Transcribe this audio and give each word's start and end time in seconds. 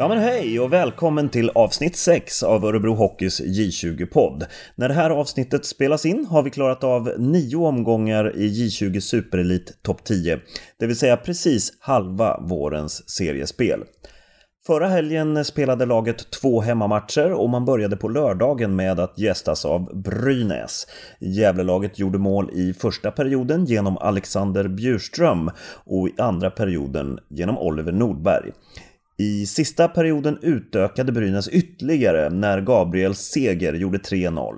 Ja 0.00 0.08
men 0.08 0.18
hej 0.18 0.60
och 0.60 0.72
välkommen 0.72 1.28
till 1.28 1.50
avsnitt 1.50 1.96
6 1.96 2.42
av 2.42 2.64
Örebro 2.64 2.94
Hockeys 2.94 3.40
J20-podd. 3.40 4.46
När 4.74 4.88
det 4.88 4.94
här 4.94 5.10
avsnittet 5.10 5.64
spelas 5.64 6.06
in 6.06 6.26
har 6.26 6.42
vi 6.42 6.50
klarat 6.50 6.84
av 6.84 7.12
nio 7.18 7.56
omgångar 7.56 8.36
i 8.36 8.48
J20 8.48 9.00
Superelit 9.00 9.82
Topp 9.82 10.04
10, 10.04 10.40
det 10.78 10.86
vill 10.86 10.96
säga 10.96 11.16
precis 11.16 11.72
halva 11.80 12.40
vårens 12.40 13.10
seriespel. 13.10 13.84
Förra 14.66 14.88
helgen 14.88 15.44
spelade 15.44 15.86
laget 15.86 16.30
två 16.30 16.60
hemmamatcher 16.60 17.32
och 17.32 17.50
man 17.50 17.64
började 17.64 17.96
på 17.96 18.08
lördagen 18.08 18.76
med 18.76 19.00
att 19.00 19.18
gästas 19.18 19.64
av 19.64 20.02
Brynäs. 20.02 20.86
Gävlelaget 21.20 21.98
gjorde 21.98 22.18
mål 22.18 22.50
i 22.52 22.72
första 22.72 23.10
perioden 23.10 23.64
genom 23.64 23.98
Alexander 23.98 24.68
Bjurström 24.68 25.50
och 25.84 26.08
i 26.08 26.14
andra 26.18 26.50
perioden 26.50 27.18
genom 27.28 27.58
Oliver 27.58 27.92
Nordberg. 27.92 28.52
I 29.20 29.46
sista 29.46 29.88
perioden 29.88 30.38
utökade 30.42 31.12
Brynäs 31.12 31.48
ytterligare 31.48 32.30
när 32.30 32.60
Gabriel 32.60 33.14
Seger 33.14 33.74
gjorde 33.74 33.98
3-0. 33.98 34.54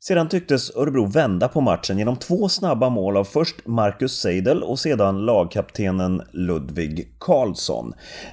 Sedan 0.00 0.28
tycktes 0.28 0.76
Örebro 0.76 1.06
vända 1.06 1.48
på 1.48 1.60
matchen 1.60 1.98
genom 1.98 2.16
två 2.16 2.48
snabba 2.48 2.88
mål 2.88 3.16
av 3.16 3.24
först 3.24 3.66
Marcus 3.66 4.20
Seidel 4.20 4.62
och 4.62 4.78
sedan 4.78 5.24
lagkaptenen 5.26 6.22
Ludvig 6.32 7.16
Karlsson. 7.18 7.92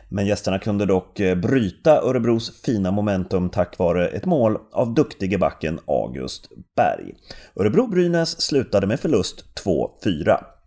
Men 0.10 0.26
gästerna 0.26 0.60
kunde 0.60 0.86
dock 0.86 1.20
eh, 1.20 1.36
bryta 1.36 2.02
Örebros 2.02 2.62
fina 2.66 2.92
momentum 2.92 3.50
tack 3.50 3.78
vare 3.78 4.08
ett 4.08 4.26
mål 4.26 4.58
av 4.74 4.94
duktige 4.94 5.38
backen 5.38 5.80
August 5.88 6.50
Berg. 6.76 7.14
Örebro-Brynäs 7.56 8.42
slutade 8.42 8.88
med 8.88 9.00
förlust 9.00 9.46
2-4. 9.66 10.59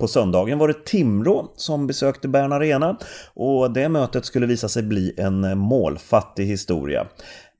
På 0.00 0.08
söndagen 0.08 0.58
var 0.58 0.68
det 0.68 0.84
Timrå 0.86 1.52
som 1.56 1.86
besökte 1.86 2.28
Bern 2.28 2.52
Arena 2.52 2.96
och 3.34 3.72
det 3.72 3.88
mötet 3.88 4.24
skulle 4.24 4.46
visa 4.46 4.68
sig 4.68 4.82
bli 4.82 5.14
en 5.16 5.58
målfattig 5.58 6.46
historia. 6.46 7.06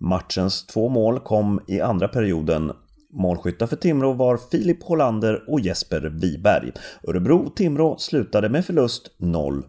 Matchens 0.01 0.67
två 0.67 0.89
mål 0.89 1.21
kom 1.21 1.61
i 1.69 1.81
andra 1.81 2.09
perioden. 2.09 2.73
Målskyttar 3.13 3.67
för 3.67 3.77
Timrå 3.77 4.13
var 4.13 4.39
Filip 4.51 4.83
Hollander 4.83 5.45
och 5.51 5.61
Jesper 5.61 6.01
Wiberg. 6.01 6.73
Örebro-Timrå 7.03 7.97
slutade 7.99 8.49
med 8.49 8.65
förlust 8.65 9.11
0-2. 9.19 9.63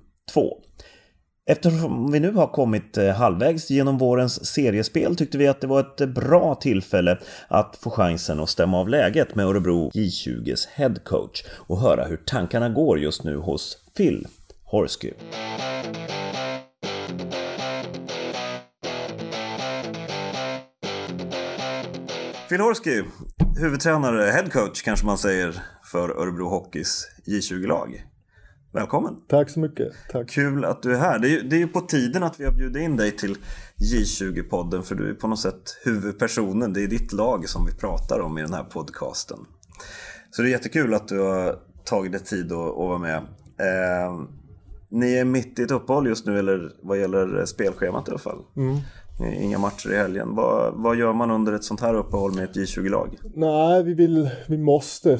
Eftersom 1.48 2.12
vi 2.12 2.20
nu 2.20 2.32
har 2.32 2.48
kommit 2.48 2.98
eh, 2.98 3.16
halvvägs 3.16 3.70
genom 3.70 3.98
vårens 3.98 4.46
seriespel 4.46 5.16
tyckte 5.16 5.38
vi 5.38 5.48
att 5.48 5.62
det 5.62 5.68
var 5.68 5.80
ett 5.80 6.02
eh, 6.02 6.08
bra 6.08 6.56
tillfälle 6.56 7.20
att 7.48 7.78
få 7.82 7.90
chansen 7.90 8.40
att 8.40 8.50
stämma 8.50 8.80
av 8.80 8.90
läget 8.90 9.36
med 9.36 9.46
Örebro 9.46 9.90
J20s 9.94 10.68
headcoach 10.74 11.44
och 11.50 11.80
höra 11.80 12.06
hur 12.06 12.18
tankarna 12.18 12.70
går 12.70 13.00
just 13.00 13.24
nu 13.24 13.38
hos 13.38 13.78
Phil 13.98 14.28
Horsky. 14.64 15.12
Phil 22.50 22.60
Horsky, 22.60 23.04
huvudtränare, 23.60 24.32
headcoach 24.32 24.82
kanske 24.82 25.06
man 25.06 25.18
säger, 25.18 25.62
för 25.92 26.10
Örebro 26.10 26.50
Hockeys 26.50 27.08
J20-lag. 27.28 28.15
Välkommen! 28.76 29.16
Tack 29.28 29.50
så 29.50 29.60
mycket! 29.60 29.94
Tack. 30.12 30.30
Kul 30.30 30.66
att 30.66 30.84
du 30.84 30.96
är 30.96 31.00
här. 31.00 31.20
Det 31.20 31.28
är, 31.28 31.30
ju, 31.30 31.42
det 31.42 31.56
är 31.56 31.60
ju 31.60 31.68
på 31.68 31.82
tiden 31.82 32.24
att 32.24 32.40
vi 32.40 32.46
har 32.46 32.52
bjudit 32.52 32.82
in 32.82 32.98
dig 32.98 33.12
till 33.12 33.38
J20-podden 33.78 34.82
för 34.82 34.96
du 34.96 35.10
är 35.10 35.14
på 35.14 35.28
något 35.28 35.40
sätt 35.40 35.78
huvudpersonen. 35.84 36.74
Det 36.74 36.84
är 36.84 36.88
ditt 36.88 37.14
lag 37.14 37.50
som 37.50 37.66
vi 37.66 37.72
pratar 37.72 38.20
om 38.20 38.38
i 38.38 38.42
den 38.42 38.54
här 38.54 38.64
podcasten. 38.64 39.38
Så 40.32 40.42
det 40.42 40.48
är 40.48 40.52
jättekul 40.52 40.94
att 40.94 41.08
du 41.08 41.20
har 41.20 41.60
tagit 41.84 42.12
dig 42.12 42.22
tid 42.22 42.52
att, 42.52 42.70
att 42.70 42.76
vara 42.76 42.98
med. 42.98 43.18
Eh, 43.58 44.22
ni 44.90 45.14
är 45.14 45.26
mitt 45.26 45.60
i 45.60 45.64
ett 45.64 45.72
uppehåll 45.72 46.08
just 46.08 46.26
nu, 46.26 46.40
eller 46.40 46.72
vad 46.82 47.00
gäller 47.00 47.46
spelschemat 47.46 48.08
i 48.08 48.12
alla 48.12 48.20
fall. 48.20 48.40
Mm. 48.56 48.78
Inga 49.20 49.58
matcher 49.58 49.94
i 49.94 49.98
helgen. 49.98 50.36
Vad, 50.36 50.74
vad 50.74 50.96
gör 50.96 51.14
man 51.14 51.32
under 51.32 51.54
ett 51.54 51.64
sånt 51.64 51.82
här 51.82 51.94
uppehåll 51.94 52.36
med 52.36 52.44
ett 52.44 52.56
J20-lag? 52.56 53.10
Nej, 53.34 53.84
vi, 53.84 53.94
vill, 53.94 54.30
vi 54.48 54.58
måste 54.58 55.20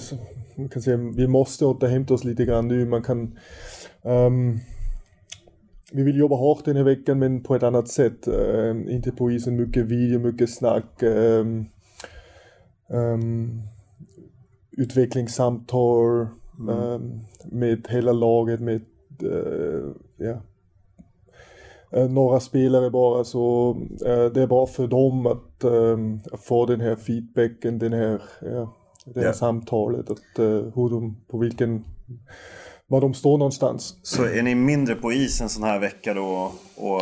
man 0.56 0.70
kan 0.70 0.82
säga, 0.82 0.98
vi 0.98 1.28
måste 1.28 1.66
återhämta 1.66 2.14
oss 2.14 2.24
lite 2.24 2.46
grann 2.46 2.68
nu. 2.68 2.86
Man 2.86 3.04
kan, 3.04 3.38
um, 4.02 4.60
vi 5.92 6.04
vill 6.04 6.18
jobba 6.18 6.36
hårt 6.36 6.66
den 6.66 6.76
här 6.76 6.84
veckan 6.84 7.20
men 7.20 7.44
på 7.44 7.56
ett 7.56 7.64
annat 7.64 7.88
sätt. 7.88 8.28
Uh, 8.28 8.94
inte 8.96 9.12
på 9.12 9.32
isen, 9.32 9.56
mycket 9.56 9.86
video, 9.86 10.20
mycket 10.20 10.50
snack. 10.50 11.04
Um, 11.04 11.66
um, 12.88 13.62
utvecklingssamtal 14.72 16.28
mm. 16.60 17.20
med 17.46 17.88
hela 17.90 18.12
laget, 18.12 18.60
med 18.60 18.82
uh, 19.24 19.92
ja, 20.18 20.42
några 21.92 22.40
spelare 22.40 22.90
bara 22.90 23.24
så 23.24 23.74
uh, 24.06 24.26
det 24.34 24.42
är 24.42 24.48
bra 24.48 24.68
för 24.68 24.88
dem 24.88 25.28
att 25.28 25.66
få 26.42 26.66
den 26.66 26.82
här 26.82 26.96
feedbacken, 26.96 27.80
den 27.80 27.94
här 27.94 28.22
det 29.06 29.20
här 29.20 29.28
ja. 29.28 29.34
samtalet, 29.34 30.10
att, 30.10 30.40
hur 30.76 30.90
de, 30.90 31.16
på 31.28 31.38
vilken, 31.38 31.84
var 32.88 33.02
de 33.02 33.14
står 33.14 33.38
någonstans. 33.38 34.00
Så 34.04 34.24
är 34.24 34.44
ni 34.44 34.56
mindre 34.56 34.96
på 34.96 35.14
is 35.14 35.42
en 35.42 35.50
sån 35.50 35.64
här 35.64 35.80
vecka 35.80 36.14
då 36.14 36.52
och 36.76 37.02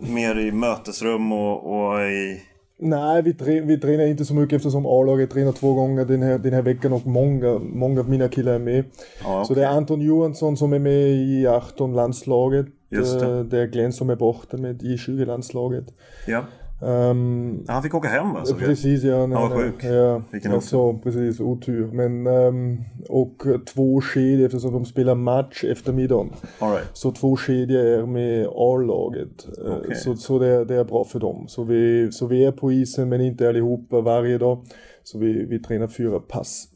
mer 0.00 0.38
i 0.38 0.52
mötesrum 0.52 1.32
och, 1.32 1.90
och 1.90 2.00
i 2.00 2.42
Nej, 2.84 3.22
vi, 3.22 3.34
tre, 3.34 3.60
vi 3.60 3.78
tränar 3.78 4.06
inte 4.06 4.24
så 4.24 4.34
mycket 4.34 4.56
eftersom 4.56 4.86
A-laget 4.86 5.30
tränar 5.30 5.52
två 5.52 5.74
gånger 5.74 6.04
den 6.04 6.22
här, 6.22 6.38
den 6.38 6.52
här 6.52 6.62
veckan 6.62 6.92
och 6.92 7.06
många, 7.06 7.58
många 7.58 8.00
av 8.00 8.08
mina 8.08 8.28
killar 8.28 8.52
är 8.52 8.58
med. 8.58 8.84
Ah, 9.24 9.34
okay. 9.34 9.44
Så 9.44 9.54
det 9.54 9.66
är 9.66 9.68
Anton 9.68 10.00
Johansson 10.00 10.56
som 10.56 10.72
är 10.72 10.78
med 10.78 11.08
i 11.08 11.46
18-landslaget. 11.46 12.66
Just 12.66 12.81
det. 12.92 13.26
Eh, 13.26 13.44
det 13.44 13.58
är 13.58 13.66
Glenn 13.66 13.92
som 13.92 14.10
är 14.10 14.16
borta 14.16 14.56
med 14.56 14.82
i 14.82 14.96
20-landslaget. 14.96 15.84
Ja. 16.26 16.44
Um, 16.82 17.64
han 17.68 17.82
fick 17.82 17.94
åka 17.94 18.08
hem 18.08 18.32
va? 18.32 18.44
Precis 18.58 19.02
ja. 19.02 19.20
Han 19.20 19.30
var 19.30 19.58
sjuk. 19.58 19.84
Ja, 19.84 20.22
Vilken 20.30 20.52
alltså, 20.52 20.98
precis, 20.98 21.40
otur. 21.40 21.92
Men, 21.92 22.26
um, 22.26 22.84
och 23.08 23.42
två 23.74 24.00
kedjor 24.00 24.46
eftersom 24.46 24.72
de 24.72 24.84
spelar 24.84 25.14
match 25.14 25.64
eftermiddagen. 25.64 26.32
All 26.58 26.70
right. 26.70 26.86
Så 26.92 27.12
två 27.12 27.36
kedjor 27.36 27.80
är 27.80 28.06
med 28.06 28.46
A-laget. 28.54 29.46
Eh, 29.66 29.76
okay. 29.76 29.94
Så, 29.94 30.16
så 30.16 30.38
det, 30.38 30.64
det, 30.64 30.74
är 30.74 30.84
bra 30.84 31.04
för 31.04 31.20
dem. 31.20 31.44
Så 31.48 31.64
vi, 31.64 32.12
så 32.12 32.26
vi 32.26 32.44
är 32.44 32.52
på 32.52 32.72
isen 32.72 33.08
men 33.08 33.20
inte 33.20 33.48
allihopa 33.48 34.00
varje 34.00 34.38
dag. 34.38 34.64
Så 35.02 35.18
vi, 35.18 35.46
vi 35.46 35.58
tränar 35.58 35.88
fyra 35.88 36.20
pass, 36.20 36.68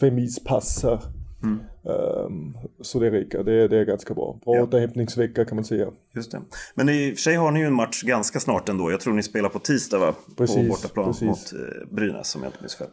fem 0.00 0.18
ispassar 0.18 1.00
Mm. 1.42 1.58
Um, 1.88 2.58
så 2.80 2.98
det 2.98 3.10
räcker, 3.10 3.42
det, 3.42 3.68
det 3.68 3.78
är 3.78 3.84
ganska 3.84 4.14
bra. 4.14 4.38
Bra 4.44 4.56
ja. 4.56 4.62
återhämtningsvecka 4.62 5.44
kan 5.44 5.56
man 5.56 5.64
säga. 5.64 5.86
Just 6.14 6.30
det. 6.30 6.40
Men 6.74 6.88
i 6.88 7.12
och 7.12 7.16
för 7.16 7.22
sig 7.22 7.36
har 7.36 7.50
ni 7.50 7.60
ju 7.60 7.66
en 7.66 7.74
match 7.74 8.02
ganska 8.02 8.40
snart 8.40 8.68
ändå. 8.68 8.90
Jag 8.90 9.00
tror 9.00 9.14
ni 9.14 9.22
spelar 9.22 9.48
på 9.48 9.58
tisdag 9.58 9.98
va? 9.98 10.14
Precis, 10.36 10.56
på 10.56 10.62
bortaplan 10.62 11.06
precis. 11.06 11.22
mot 11.28 11.52
eh, 11.52 11.94
Brynäs 11.94 12.36
om 12.36 12.42
jag 12.42 12.48
inte 12.48 12.60
minns 12.60 12.76
fel. 12.76 12.88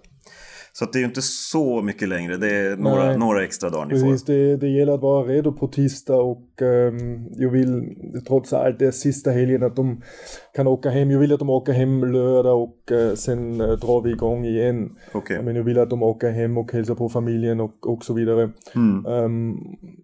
Så 0.78 0.86
det 0.86 0.98
är 0.98 1.00
ju 1.00 1.06
inte 1.06 1.22
så 1.22 1.82
mycket 1.82 2.10
längre, 2.10 2.38
det 2.38 2.56
är 2.56 2.78
några, 2.78 3.18
några 3.18 3.44
extra 3.44 3.70
dagar 3.70 3.86
ni 3.86 3.90
Precis, 3.90 4.26
får. 4.26 4.34
Det, 4.34 4.58
det 4.58 4.68
gäller 4.68 4.94
att 4.94 5.02
vara 5.02 5.28
redo 5.28 5.52
på 5.52 5.68
tisdag 5.68 6.16
och 6.16 6.62
um, 6.62 7.28
jag 7.32 7.50
vill 7.50 7.96
trots 8.28 8.54
allt 8.54 8.80
det 8.80 8.86
är 8.86 8.92
sista 8.92 9.32
helgen 9.32 9.64
att 9.64 9.76
de 9.76 10.02
kan 10.56 10.68
åka 10.68 10.90
hem. 10.90 11.12
Jag 11.12 11.20
vill 11.20 11.34
att 11.34 11.40
de 11.40 11.50
åker 11.50 11.74
hem 11.74 12.04
lördag 12.12 12.64
och 12.64 12.92
uh, 12.92 13.14
sen 13.14 13.62
uh, 13.62 13.68
drar 13.68 14.02
vi 14.02 14.12
igång 14.12 14.46
igen. 14.46 14.96
Okay. 15.14 15.42
Men 15.42 15.56
jag 15.56 15.64
vill 15.64 15.80
att 15.80 15.90
de 15.90 16.04
åker 16.04 16.32
hem 16.32 16.58
och 16.58 16.72
hälsar 16.72 16.96
på 16.96 17.10
familjen 17.10 17.60
och, 17.60 17.88
och 17.88 18.06
så 18.06 18.14
vidare. 18.14 18.50
Mm. 18.76 19.06
Um, 19.06 19.58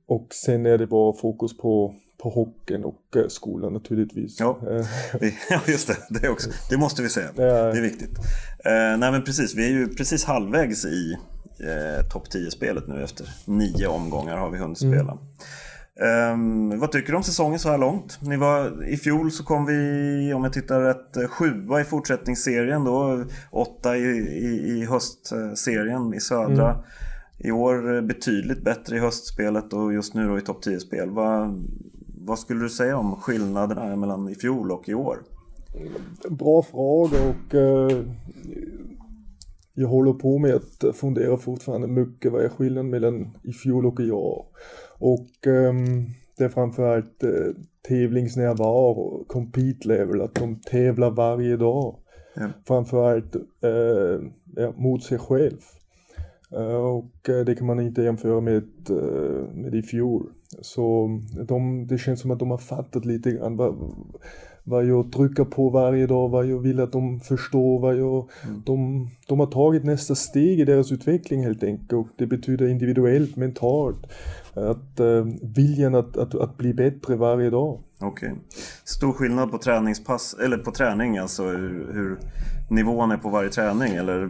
och 0.07 0.27
sen 0.31 0.65
är 0.65 0.77
det 0.77 0.87
bara 0.87 1.13
fokus 1.13 1.57
på 1.57 1.93
på 2.21 2.29
hockeyn 2.29 2.83
och 2.83 3.15
eh, 3.15 3.27
skolan 3.27 3.73
naturligtvis. 3.73 4.39
Ja, 4.39 4.59
ja 5.49 5.61
just 5.67 5.87
det. 5.87 6.19
Det, 6.19 6.29
också. 6.29 6.49
det 6.69 6.77
måste 6.77 7.01
vi 7.01 7.09
säga. 7.09 7.31
Det 7.35 7.43
är 7.77 7.81
viktigt. 7.81 8.17
Eh, 8.65 8.97
nej 8.97 9.11
men 9.11 9.23
precis, 9.23 9.55
vi 9.55 9.65
är 9.65 9.69
ju 9.69 9.87
precis 9.87 10.25
halvvägs 10.25 10.85
i 10.85 11.17
eh, 11.59 12.05
topp 12.11 12.27
10-spelet 12.33 12.87
nu 12.87 13.03
efter 13.03 13.27
nio 13.45 13.87
omgångar 13.87 14.37
har 14.37 14.49
vi 14.49 14.57
hunnit 14.57 14.81
mm. 14.81 14.93
spela. 14.93 15.11
Mm. 15.11 15.21
Um, 16.01 16.79
vad 16.79 16.91
tycker 16.91 17.11
du 17.11 17.17
om 17.17 17.23
säsongen 17.23 17.59
så 17.59 17.69
här 17.69 17.77
långt? 17.77 18.19
Ni 18.21 18.37
var, 18.37 18.87
I 18.87 18.97
fjol 18.97 19.31
så 19.31 19.43
kom 19.43 19.65
vi, 19.65 20.33
om 20.33 20.43
jag 20.43 20.53
tittar 20.53 20.81
rätt, 20.81 21.17
eh, 21.17 21.27
sjua 21.27 21.81
i 21.81 21.83
fortsättningsserien 21.83 22.83
då. 22.83 23.25
Åtta 23.51 23.97
i, 23.97 24.01
i, 24.01 24.79
i 24.79 24.85
höstserien 24.85 26.13
i 26.13 26.19
södra. 26.19 26.69
Mm. 26.69 26.83
I 27.37 27.51
år 27.51 28.01
betydligt 28.01 28.63
bättre 28.63 28.95
i 28.95 28.99
höstspelet 28.99 29.73
och 29.73 29.93
just 29.93 30.13
nu 30.13 30.27
då 30.27 30.37
i 30.37 30.41
topp 30.41 30.65
10-spel. 30.65 31.09
Vad, 31.09 31.63
vad 32.25 32.39
skulle 32.39 32.61
du 32.61 32.69
säga 32.69 32.97
om 32.97 33.15
skillnaderna 33.15 33.95
mellan 33.95 34.29
i 34.29 34.35
fjol 34.35 34.71
och 34.71 34.89
i 34.89 34.93
år? 34.93 35.17
Bra 36.29 36.63
fråga 36.63 37.17
och 37.29 37.55
eh, 37.55 38.03
jag 39.73 39.87
håller 39.87 40.13
på 40.13 40.37
med 40.37 40.55
att 40.55 40.95
fundera 40.95 41.37
fortfarande 41.37 41.87
mycket 41.87 42.31
vad 42.31 42.45
är 42.45 42.49
skillnaden 42.49 42.89
mellan 42.89 43.37
i 43.43 43.53
fjol 43.53 43.85
och 43.85 43.99
i 43.99 44.11
år. 44.11 44.45
Och 44.99 45.47
eh, 45.47 45.73
det 46.37 46.43
är 46.43 46.49
framförallt 46.49 47.23
eh, 47.23 47.29
tävlingsnärvaro, 47.87 49.25
compete 49.27 49.87
level, 49.87 50.21
att 50.21 50.35
de 50.35 50.55
tävlar 50.59 51.11
varje 51.11 51.57
dag. 51.57 51.95
Ja. 52.35 52.47
Framförallt 52.67 53.35
eh, 53.35 54.21
ja, 54.55 54.73
mot 54.77 55.03
sig 55.03 55.17
själv. 55.17 55.59
Uh, 56.55 56.75
och 56.75 57.29
uh, 57.29 57.45
det 57.45 57.55
kan 57.55 57.67
man 57.67 57.79
inte 57.79 58.01
jämföra 58.01 58.41
med, 58.41 58.63
uh, 58.89 59.53
med 59.53 59.75
i 59.75 59.81
fjol. 59.81 60.29
Så 60.61 61.07
de, 61.47 61.87
det 61.87 61.97
känns 61.97 62.19
som 62.19 62.31
att 62.31 62.39
de 62.39 62.51
har 62.51 62.57
fattat 62.57 63.05
lite 63.05 63.31
grann 63.31 63.57
vad, 63.57 63.93
vad 64.63 64.85
jag 64.85 65.11
trycker 65.11 65.43
på 65.43 65.69
varje 65.69 66.07
dag, 66.07 66.29
vad 66.29 66.45
jag 66.45 66.59
vill 66.59 66.79
att 66.79 66.91
de 66.91 67.19
förstår, 67.19 67.79
vad 67.79 67.95
jag, 67.95 68.29
mm. 68.43 68.61
de, 68.65 69.09
de 69.27 69.39
har 69.39 69.47
tagit 69.47 69.83
nästa 69.83 70.15
steg 70.15 70.59
i 70.59 70.65
deras 70.65 70.91
utveckling 70.91 71.43
helt 71.43 71.63
enkelt 71.63 71.93
och 71.93 72.07
det 72.17 72.27
betyder 72.27 72.67
individuellt, 72.67 73.35
mentalt, 73.35 74.07
att 74.53 74.99
uh, 74.99 75.25
viljan 75.41 75.95
att, 75.95 76.17
att, 76.17 76.35
att 76.35 76.57
bli 76.57 76.73
bättre 76.73 77.15
varje 77.15 77.49
dag. 77.49 77.79
Okej. 77.99 78.29
Okay. 78.29 78.41
Stor 78.83 79.13
skillnad 79.13 79.51
på 79.51 79.57
träningspass, 79.57 80.35
eller 80.43 80.57
på 80.57 80.71
träning 80.71 81.17
alltså, 81.17 81.43
hur, 81.43 81.93
hur 81.93 82.17
nivån 82.69 83.11
är 83.11 83.17
på 83.17 83.29
varje 83.29 83.49
träning 83.49 83.95
eller? 83.95 84.29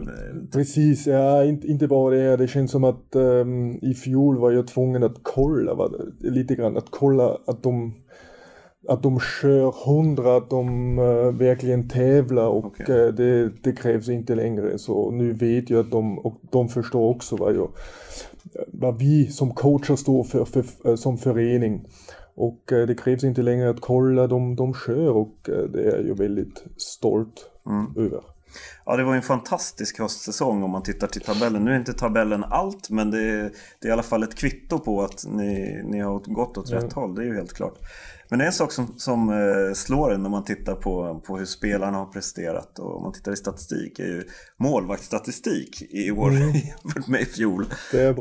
Precis, 0.52 1.06
ja, 1.06 1.44
inte, 1.44 1.66
inte 1.66 1.88
bara 1.88 2.14
det. 2.14 2.36
Det 2.36 2.48
känns 2.48 2.70
som 2.70 2.84
att 2.84 3.16
um, 3.16 3.70
i 3.82 3.94
fjol 3.94 4.38
var 4.38 4.50
jag 4.50 4.66
tvungen 4.66 5.02
att 5.02 5.16
kolla 5.22 5.74
va, 5.74 5.88
lite 6.20 6.54
grann, 6.54 6.76
att 6.76 6.90
kolla 6.90 7.38
att 7.46 7.62
de 7.62 7.94
att 8.88 9.02
de 9.02 9.20
kör 9.20 9.86
hundra, 9.86 10.36
att 10.36 10.50
de 10.50 10.98
uh, 10.98 11.32
verkligen 11.32 11.88
tävlar 11.88 12.46
och 12.46 12.64
okay. 12.64 12.96
uh, 12.96 13.14
det, 13.14 13.48
det, 13.62 13.72
krävs 13.72 14.08
inte 14.08 14.34
längre. 14.34 14.78
Så 14.78 15.10
nu 15.10 15.32
vet 15.32 15.70
jag 15.70 15.80
att 15.80 15.90
de, 15.90 16.18
och 16.18 16.40
de 16.50 16.68
förstår 16.68 17.08
också 17.08 17.36
vad, 17.36 17.56
jag, 17.56 17.70
vad 18.66 18.98
vi 18.98 19.26
som 19.26 19.54
coacher 19.54 19.96
står 19.96 20.24
för, 20.24 20.44
för, 20.44 20.62
för 20.62 20.96
som 20.96 21.18
förening. 21.18 21.84
Och 22.34 22.62
det 22.66 22.98
krävs 22.98 23.24
inte 23.24 23.42
längre 23.42 23.70
att 23.70 23.80
kolla, 23.80 24.26
de, 24.26 24.56
de 24.56 24.74
kör 24.74 25.10
och 25.10 25.36
det 25.44 25.84
är 25.84 26.04
jag 26.08 26.18
väldigt 26.18 26.64
stolt 26.76 27.50
mm. 27.66 28.06
över. 28.06 28.20
Ja, 28.84 28.96
det 28.96 29.04
var 29.04 29.14
en 29.16 29.22
fantastisk 29.22 29.98
höstsäsong 29.98 30.62
om 30.62 30.70
man 30.70 30.82
tittar 30.82 31.06
till 31.06 31.20
tabellen. 31.20 31.64
Nu 31.64 31.72
är 31.72 31.78
inte 31.78 31.92
tabellen 31.92 32.44
allt, 32.44 32.90
men 32.90 33.10
det 33.10 33.22
är, 33.22 33.52
det 33.80 33.86
är 33.86 33.88
i 33.88 33.92
alla 33.92 34.02
fall 34.02 34.22
ett 34.22 34.34
kvitto 34.34 34.78
på 34.78 35.02
att 35.02 35.24
ni, 35.28 35.82
ni 35.84 36.00
har 36.00 36.18
gått 36.18 36.58
åt 36.58 36.70
rätt 36.70 36.82
mm. 36.82 36.94
håll. 36.94 37.14
Det 37.14 37.22
är 37.22 37.26
ju 37.26 37.34
helt 37.34 37.52
klart. 37.52 37.78
Men 38.32 38.38
det 38.38 38.44
är 38.44 38.46
en 38.46 38.52
sak 38.52 38.72
som, 38.72 38.94
som 38.96 39.28
eh, 39.28 39.74
slår 39.74 40.14
en 40.14 40.22
när 40.22 40.30
man 40.30 40.44
tittar 40.44 40.74
på, 40.74 41.22
på 41.26 41.38
hur 41.38 41.44
spelarna 41.44 41.98
har 41.98 42.06
presterat 42.06 42.78
och 42.78 42.96
om 42.96 43.02
man 43.02 43.12
tittar 43.12 43.32
i 43.32 43.36
statistik 43.36 43.98
är 43.98 44.04
ju 44.04 44.24
målvaktsstatistik 44.56 45.82
i 45.90 46.10
år 46.10 46.30
mm. 46.30 46.42
jämfört 46.52 47.08
med 47.08 47.20
i 47.20 47.24
fjol. 47.24 47.66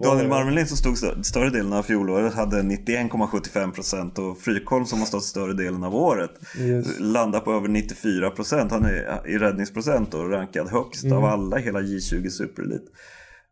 Daniel 0.03 0.27
Marmelin 0.27 0.67
som 0.67 0.77
stod 0.77 1.25
större 1.25 1.49
delen 1.49 1.73
av 1.73 1.83
fjolåret 1.83 2.33
hade 2.33 2.61
91,75% 2.61 4.19
och 4.19 4.37
Frykholm 4.37 4.85
som 4.85 4.99
har 4.99 5.05
stått 5.05 5.23
större 5.23 5.53
delen 5.53 5.83
av 5.83 5.95
året 5.95 6.31
yes. 6.59 6.99
landar 6.99 7.39
på 7.39 7.53
över 7.53 7.67
94%. 7.67 8.67
Han 8.69 8.85
är 8.85 9.27
i 9.27 9.37
räddningsprocent 9.37 10.13
och 10.13 10.29
rankad 10.29 10.69
högst 10.69 11.03
mm. 11.03 11.17
av 11.17 11.25
alla 11.25 11.59
i 11.59 11.63
hela 11.63 11.81
J20 11.81 12.29
Superelit. 12.29 12.85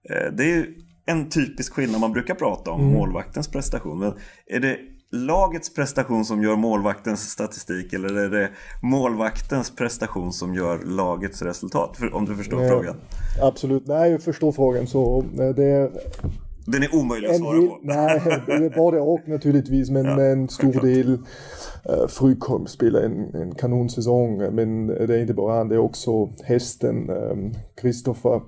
Eh, 0.09 0.33
det 0.33 0.43
är 0.43 0.55
ju 0.55 0.75
en 1.05 1.29
typisk 1.29 1.73
skillnad 1.73 2.01
man 2.01 2.13
brukar 2.13 2.35
prata 2.35 2.71
om, 2.71 2.81
mm. 2.81 2.93
målvaktens 2.93 3.47
prestation. 3.47 3.99
Men 3.99 4.13
är 4.47 4.59
det 4.59 4.77
lagets 5.11 5.73
prestation 5.73 6.25
som 6.25 6.43
gör 6.43 6.55
målvaktens 6.55 7.29
statistik 7.29 7.93
eller 7.93 8.17
är 8.17 8.29
det 8.29 8.49
målvaktens 8.81 9.75
prestation 9.75 10.33
som 10.33 10.55
gör 10.55 10.79
lagets 10.85 11.41
resultat? 11.41 11.97
Om 12.13 12.25
du 12.25 12.35
förstår 12.35 12.59
nej, 12.59 12.69
frågan? 12.69 12.95
Absolut, 13.41 13.87
nej 13.87 14.11
jag 14.11 14.21
förstår 14.21 14.51
frågan 14.51 14.87
så 14.87 15.23
det 15.55 15.65
är 15.65 15.91
den 16.65 16.83
är 16.83 16.95
omöjlig 16.95 17.29
att 17.29 17.37
svara 17.37 17.57
på. 17.57 17.79
Nej, 17.81 18.21
det 18.45 18.53
är 18.53 18.75
både 18.75 18.99
och 18.99 19.27
naturligtvis, 19.27 19.89
men 19.89 20.05
ja, 20.05 20.21
en 20.21 20.49
stor 20.49 20.81
del 20.81 21.13
uh, 21.13 22.07
Frykholm 22.07 22.67
spelar 22.67 23.01
en, 23.01 23.35
en 23.35 23.55
kanonsäsong, 23.55 24.37
men 24.37 24.87
det 24.87 25.15
är 25.15 25.21
inte 25.21 25.33
bara 25.33 25.57
han, 25.57 25.69
det 25.69 25.75
är 25.75 25.79
också 25.79 26.29
hästen 26.43 27.11
Kristoffer 27.81 28.35
um, 28.35 28.41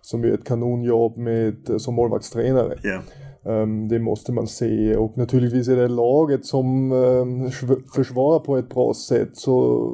som 0.00 0.24
gör 0.24 0.34
ett 0.34 0.44
kanonjobb 0.44 1.16
med, 1.16 1.56
som 1.78 1.94
målvaktstränare. 1.94 2.78
Yeah. 2.84 3.02
Um, 3.48 3.88
det 3.88 3.98
måste 3.98 4.32
man 4.32 4.46
se 4.46 4.96
och 4.96 5.18
naturligtvis 5.18 5.68
är 5.68 5.76
det 5.76 5.88
laget 5.88 6.46
som 6.46 6.92
um, 6.92 7.50
försvarar 7.94 8.38
på 8.38 8.56
ett 8.56 8.68
bra 8.68 8.94
sätt. 8.94 9.30
Så 9.32 9.84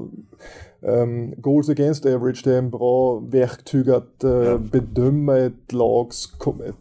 um, 0.80 1.34
Goals 1.36 1.68
against 1.68 2.06
average 2.06 2.42
det 2.44 2.54
är 2.54 2.58
en 2.58 2.70
bra 2.70 3.18
verktyg 3.18 3.90
att 3.90 4.24
uh, 4.24 4.58
bedöma 4.58 5.38
ett 5.38 5.72
lags 5.72 6.32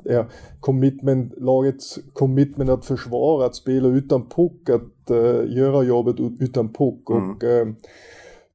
ja, 0.03 0.25
commitment, 0.59 1.33
lagets 1.37 1.99
commitment 2.13 2.69
att 2.69 2.85
försvara, 2.85 3.45
att 3.45 3.55
spela 3.55 3.87
utan 3.87 4.25
puck, 4.29 4.69
att 4.69 5.11
uh, 5.11 5.55
göra 5.57 5.83
jobbet 5.83 6.15
utan 6.39 6.73
puck. 6.73 7.09
Mm. 7.09 7.31
Och, 7.31 7.43
uh, 7.43 7.73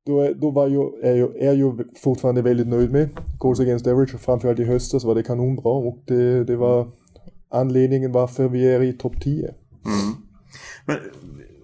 då, 0.06 0.32
då 0.36 0.50
var 0.50 0.68
jag, 0.68 0.92
är, 1.02 1.16
jag, 1.16 1.36
är 1.36 1.54
jag 1.54 1.82
fortfarande 1.96 2.42
väldigt 2.42 2.68
nöjd 2.68 2.92
med 2.92 3.08
Goals 3.38 3.60
against 3.60 3.86
average. 3.86 4.20
Framförallt 4.20 4.60
i 4.60 4.64
höstas 4.64 5.04
var 5.04 5.14
det 5.14 5.22
kanonbra 5.22 5.72
och 5.72 5.98
det, 6.04 6.44
det 6.44 6.56
var 6.56 6.86
anledningen 7.50 8.12
varför 8.12 8.48
vi 8.48 8.74
är 8.74 8.82
i 8.82 8.92
topp 8.92 9.22
10. 9.22 9.54
Mm. 9.86 10.14
Men 10.86 10.96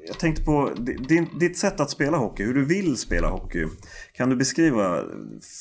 jag 0.06 0.18
tänkte 0.18 0.42
på 0.42 0.70
din, 1.08 1.26
ditt 1.40 1.58
sätt 1.58 1.80
att 1.80 1.90
spela 1.90 2.16
hockey, 2.16 2.44
hur 2.44 2.54
du 2.54 2.64
vill 2.64 2.96
spela 2.96 3.28
hockey. 3.28 3.66
Kan 4.12 4.30
du 4.30 4.36
beskriva 4.36 5.00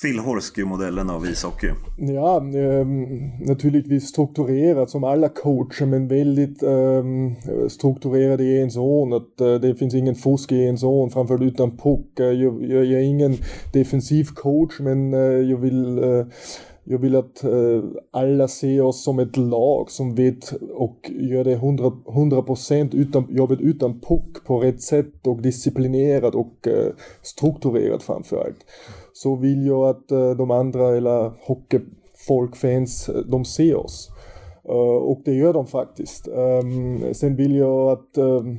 Phil 0.01 0.19
Horsky-modellen 0.19 1.09
av 1.09 1.25
ishockey? 1.25 1.67
Ja, 1.97 2.37
eh, 2.37 2.87
naturligtvis 3.47 4.07
strukturerat 4.07 4.89
som 4.89 5.03
alla 5.03 5.29
coacher 5.29 5.85
men 5.85 6.07
väldigt 6.07 6.63
eh, 6.63 7.03
strukturerat 7.69 8.39
i 8.39 8.61
en 8.61 8.71
zon. 8.71 9.13
Att, 9.13 9.41
eh, 9.41 9.53
det 9.53 9.75
finns 9.75 9.93
ingen 9.93 10.15
fusk 10.15 10.51
i 10.51 10.67
en 10.67 10.77
zon, 10.77 11.09
framförallt 11.09 11.43
utan 11.43 11.77
puck. 11.77 12.05
Jag, 12.15 12.35
jag, 12.35 12.85
jag, 12.85 12.85
är 12.85 13.03
ingen 13.03 13.37
defensiv 13.73 14.25
coach 14.35 14.79
men 14.79 15.13
eh, 15.13 15.19
jag 15.19 15.57
vill 15.57 15.97
eh, 15.97 16.25
jag 16.83 16.99
vill 16.99 17.15
att 17.15 17.43
eh, 17.43 17.83
alla 18.11 18.47
ser 18.47 18.81
oss 18.81 19.03
som 19.03 19.19
ett 19.19 19.37
lag 19.37 19.91
som 19.91 20.15
vet 20.15 20.53
och 20.73 21.11
gör 21.11 21.43
det 21.43 21.57
100%, 21.57 22.41
procent 22.41 22.93
utan, 22.93 23.27
jobbet 23.29 23.61
utan 23.61 23.99
puck 23.99 24.45
på 24.45 24.59
rätt 24.59 24.81
sätt 24.81 25.27
och 25.27 25.41
disciplinerat 25.41 26.35
och 26.35 26.67
eh, 26.67 26.93
strukturerat 27.21 28.03
framförallt. 28.03 28.65
Så 29.13 29.35
vill 29.35 29.65
jag 29.65 29.89
att 29.89 30.11
eh, 30.11 30.31
de 30.31 30.51
andra 30.51 30.97
eller 30.97 31.31
hockeyfolk, 31.41 32.55
fans, 32.55 33.09
de 33.25 33.45
ser 33.45 33.75
oss. 33.75 34.12
Eh, 34.69 34.75
och 34.75 35.21
det 35.25 35.33
gör 35.33 35.53
de 35.53 35.67
faktiskt. 35.67 36.27
Ehm, 36.27 37.13
sen 37.13 37.35
vill 37.35 37.55
jag 37.55 37.91
att 37.91 38.17
ehm, 38.17 38.57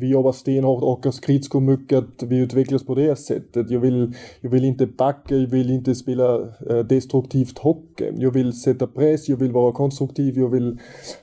vi 0.00 0.08
jobbar 0.08 0.32
stenhårt 0.32 1.06
och 1.06 1.14
skridskor 1.14 1.60
mycket, 1.60 1.98
att 1.98 2.22
vi 2.22 2.38
utvecklas 2.38 2.86
på 2.86 2.94
det 2.94 3.16
sättet. 3.16 3.70
Jag 3.70 3.80
vill, 3.80 4.12
jag 4.40 4.50
vill 4.50 4.64
inte 4.64 4.86
backa, 4.86 5.36
jag 5.36 5.50
vill 5.50 5.70
inte 5.70 5.94
spela 5.94 6.34
eh, 6.70 6.78
destruktivt 6.78 7.58
hockey. 7.58 8.12
Jag 8.16 8.30
vill 8.30 8.52
sätta 8.52 8.86
press, 8.86 9.28
jag 9.28 9.36
vill 9.36 9.52
vara 9.52 9.72
konstruktiv, 9.72 10.38
jag 10.38 10.48
vill 10.48 10.78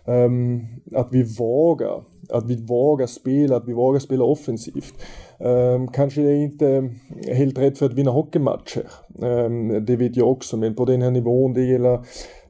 um, 0.05 0.65
att 0.95 1.07
vi 1.11 1.23
vågar. 1.23 2.03
Att 2.29 2.45
vi 2.45 2.65
vågar 2.65 3.07
spela, 3.07 3.55
att 3.55 3.67
vi 3.67 3.73
vågar 3.73 3.99
spela 3.99 4.23
offensivt. 4.23 4.93
Um, 5.39 5.87
kanske 5.87 6.21
är 6.21 6.35
inte 6.35 6.89
helt 7.27 7.57
rätt 7.57 7.77
för 7.77 7.85
att 7.85 7.93
vinna 7.93 8.11
hockeymatcher. 8.11 8.87
Um, 9.19 9.85
det 9.85 9.95
vet 9.95 10.15
jag 10.15 10.31
också, 10.31 10.57
men 10.57 10.75
på 10.75 10.85
den 10.85 11.01
här 11.01 11.11
nivån 11.11 11.53
det 11.53 11.63
gäller 11.63 11.99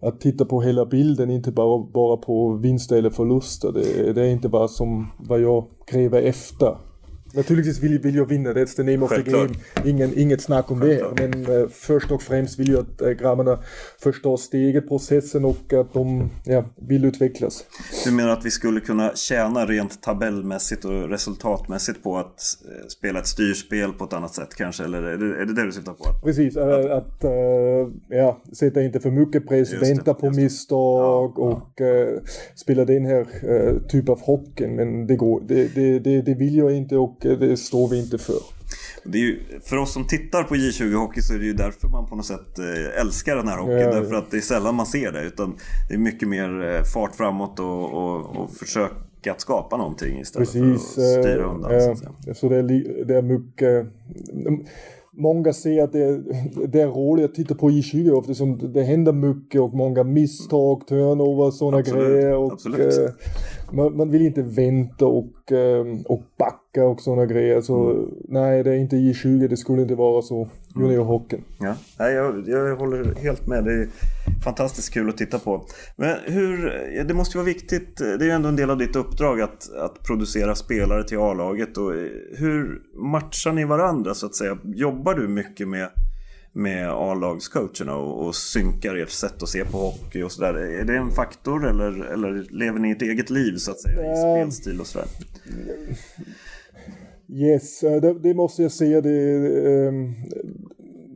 att 0.01 0.21
titta 0.21 0.45
på 0.45 0.61
hela 0.61 0.85
bilden, 0.85 1.29
inte 1.29 1.51
bara, 1.51 1.83
bara 1.93 2.17
på 2.17 2.53
vinster 2.53 2.97
eller 2.97 3.09
förluster. 3.09 3.71
Det, 3.71 4.13
det 4.13 4.21
är 4.21 4.29
inte 4.29 4.49
bara 4.49 4.67
som 4.67 5.07
vad 5.17 5.41
jag 5.41 5.65
kräver 5.85 6.21
efter 6.21 6.77
Naturligtvis 7.33 7.79
vill, 7.79 7.99
vill 7.99 8.15
jag 8.15 8.25
vinna, 8.25 8.49
that's 8.53 8.75
the 8.75 8.83
name 8.83 9.05
of 9.05 9.09
the 9.09 9.31
game. 9.31 9.49
Ingen, 9.85 10.17
inget 10.17 10.41
snack 10.41 10.71
om 10.71 10.81
Självklart. 10.81 11.17
det. 11.17 11.27
Men 11.27 11.49
uh, 11.49 11.67
först 11.69 12.11
och 12.11 12.21
främst 12.21 12.59
vill 12.59 12.71
jag 12.71 12.79
att 12.79 13.01
uh, 13.01 13.09
grabbarna 13.09 13.59
förstår 13.99 14.37
steget, 14.37 14.87
processen 14.87 15.45
och 15.45 15.73
att 15.73 15.93
de 15.93 16.29
ja, 16.45 16.65
vill 16.75 17.05
utvecklas. 17.05 17.65
Du 18.05 18.11
menar 18.11 18.29
att 18.29 18.45
vi 18.45 18.51
skulle 18.51 18.79
kunna 18.79 19.15
tjäna 19.15 19.65
rent 19.65 20.01
tabellmässigt 20.01 20.85
och 20.85 21.09
resultatmässigt 21.09 22.03
på 22.03 22.17
att 22.17 22.25
uh, 22.25 22.87
spela 22.87 23.19
ett 23.19 23.27
styrspel 23.27 23.93
på 23.93 24.03
ett 24.03 24.13
annat 24.13 24.33
sätt 24.33 24.55
kanske? 24.55 24.83
Eller 24.83 25.03
är 25.03 25.17
det 25.17 25.41
är 25.41 25.45
det, 25.45 25.53
det 25.53 25.65
du 25.65 25.71
syftar 25.71 25.93
på? 25.93 26.03
Precis, 26.23 26.57
att, 26.57 26.85
att 26.85 27.23
ja, 28.09 28.41
sätta 28.53 28.81
inte 28.81 28.99
för 28.99 29.11
mycket 29.11 29.47
press, 29.47 29.73
vänta 29.73 30.13
det, 30.13 30.19
på 30.19 30.29
misstag 30.29 31.33
ja, 31.37 31.43
och 31.43 31.73
ja. 31.75 32.21
spela 32.55 32.85
den 32.85 33.05
här 33.05 33.27
uh, 33.49 33.81
typ 33.87 34.09
av 34.09 34.21
hockey. 34.21 34.67
Men 34.67 35.07
det 35.07 35.15
går, 35.15 35.41
det, 35.47 35.75
det, 35.75 35.99
det, 35.99 36.21
det 36.21 36.33
vill 36.33 36.55
jag 36.55 36.71
inte 36.71 36.97
och 36.97 37.20
det 37.21 37.57
står 37.57 37.87
vi 37.87 37.99
inte 37.99 38.17
för. 38.17 38.41
Det 39.03 39.17
är 39.17 39.21
ju, 39.21 39.39
för 39.63 39.77
oss 39.77 39.93
som 39.93 40.07
tittar 40.07 40.43
på 40.43 40.55
J20 40.55 40.93
Hockey 40.93 41.21
så 41.21 41.33
är 41.33 41.39
det 41.39 41.45
ju 41.45 41.53
därför 41.53 41.87
man 41.87 42.05
på 42.07 42.15
något 42.15 42.25
sätt 42.25 42.59
eh, 42.59 43.01
älskar 43.01 43.35
den 43.35 43.47
här 43.47 43.57
hockeyn. 43.57 43.79
Ja, 43.79 43.91
Därför 43.91 44.15
att 44.15 44.31
det 44.31 44.37
är 44.37 44.41
sällan 44.41 44.75
man 44.75 44.85
ser 44.85 45.11
det. 45.11 45.23
Utan 45.23 45.55
det 45.89 45.93
är 45.93 45.99
mycket 45.99 46.27
mer 46.27 46.75
eh, 46.75 46.83
fart 46.83 47.15
framåt 47.15 47.59
och, 47.59 47.93
och, 47.93 48.35
och 48.35 48.51
försöka 48.51 49.31
att 49.31 49.41
skapa 49.41 49.77
någonting 49.77 50.19
istället 50.19 50.51
Precis, 50.51 50.95
för 50.95 51.01
att 51.01 51.23
styra 51.23 51.43
undan. 51.43 51.73
Ja, 51.73 51.95
så, 51.95 52.33
så 52.33 52.49
det, 52.49 52.57
är, 52.57 53.05
det 53.05 53.15
är 53.15 53.21
mycket 53.21 53.87
många 55.13 55.53
ser 55.53 55.83
att 55.83 55.91
det 55.91 56.03
är, 56.03 56.21
det 56.67 56.81
är 56.81 56.87
roligt 56.87 57.25
att 57.25 57.35
titta 57.35 57.55
på 57.55 57.69
J20 57.69 58.19
eftersom 58.19 58.73
det 58.73 58.83
händer 58.83 59.13
mycket 59.13 59.61
och 59.61 59.73
många 59.73 60.03
misstag, 60.03 60.87
turnover, 60.87 61.51
sådana 61.51 61.81
grejer. 61.81 62.35
Och, 62.35 62.53
absolut. 62.53 63.15
Eh, 63.71 63.75
man, 63.75 63.97
man, 63.97 64.11
vill 64.11 64.21
inte 64.21 64.41
vänta 64.41 65.05
och, 65.05 65.51
ehm, 65.51 66.01
och 66.01 66.23
backa 66.37 66.85
och 66.85 67.01
sådana 67.01 67.25
grejer. 67.25 67.61
Så 67.61 67.91
mm. 67.91 68.09
nej, 68.27 68.63
det 68.63 68.71
är 68.71 68.75
inte 68.75 68.95
J20, 68.95 69.47
det 69.47 69.57
skulle 69.57 69.81
inte 69.81 69.95
vara 69.95 70.21
så. 70.21 70.49
Juniorhockeyn. 70.75 71.43
Ja, 71.59 71.75
nej, 71.99 72.13
jag, 72.13 72.47
jag 72.47 72.75
håller 72.75 73.15
helt 73.15 73.47
med. 73.47 73.63
Det 73.63 73.73
är 73.73 73.87
fantastiskt 74.43 74.93
kul 74.93 75.09
att 75.09 75.17
titta 75.17 75.39
på. 75.39 75.65
Men 75.95 76.15
hur, 76.25 76.69
det 77.03 77.13
måste 77.13 77.37
ju 77.37 77.43
vara 77.43 77.53
viktigt, 77.53 77.97
det 77.97 78.05
är 78.05 78.23
ju 78.23 78.31
ändå 78.31 78.49
en 78.49 78.55
del 78.55 78.69
av 78.69 78.77
ditt 78.77 78.95
uppdrag 78.95 79.41
att, 79.41 79.75
att 79.75 80.03
producera 80.03 80.55
spelare 80.55 81.03
till 81.03 81.17
A-laget. 81.17 81.77
Och 81.77 81.91
hur 82.37 82.81
matchar 83.11 83.51
ni 83.51 83.65
varandra 83.65 84.13
så 84.13 84.25
att 84.25 84.35
säga? 84.35 84.57
Jobbar 84.63 85.13
du 85.13 85.27
mycket 85.27 85.67
med 85.67 85.89
med 86.53 86.89
A-lagscoacherna 86.89 87.95
och, 87.95 88.25
och 88.25 88.35
synkar 88.35 88.95
ert 88.95 89.09
sätt 89.09 89.43
att 89.43 89.49
se 89.49 89.65
på 89.65 89.77
hockey 89.77 90.23
och 90.23 90.31
sådär. 90.31 90.53
Är 90.53 90.85
det 90.85 90.97
en 90.97 91.11
faktor 91.11 91.69
eller, 91.69 92.03
eller 92.13 92.45
lever 92.49 92.79
ni 92.79 92.91
ett 92.91 93.01
eget 93.01 93.29
liv 93.29 93.55
så 93.55 93.71
att 93.71 93.79
säga 93.79 94.13
i 94.13 94.17
spelstil 94.17 94.79
och 94.79 94.87
sådär? 94.87 95.07
Yes, 97.33 97.83
eh, 97.83 98.01
det, 98.01 98.19
det 98.19 98.33
måste 98.33 98.61
jag 98.61 98.71
säga. 98.71 99.01
Det, 99.01 99.17
ehm, 99.87 100.13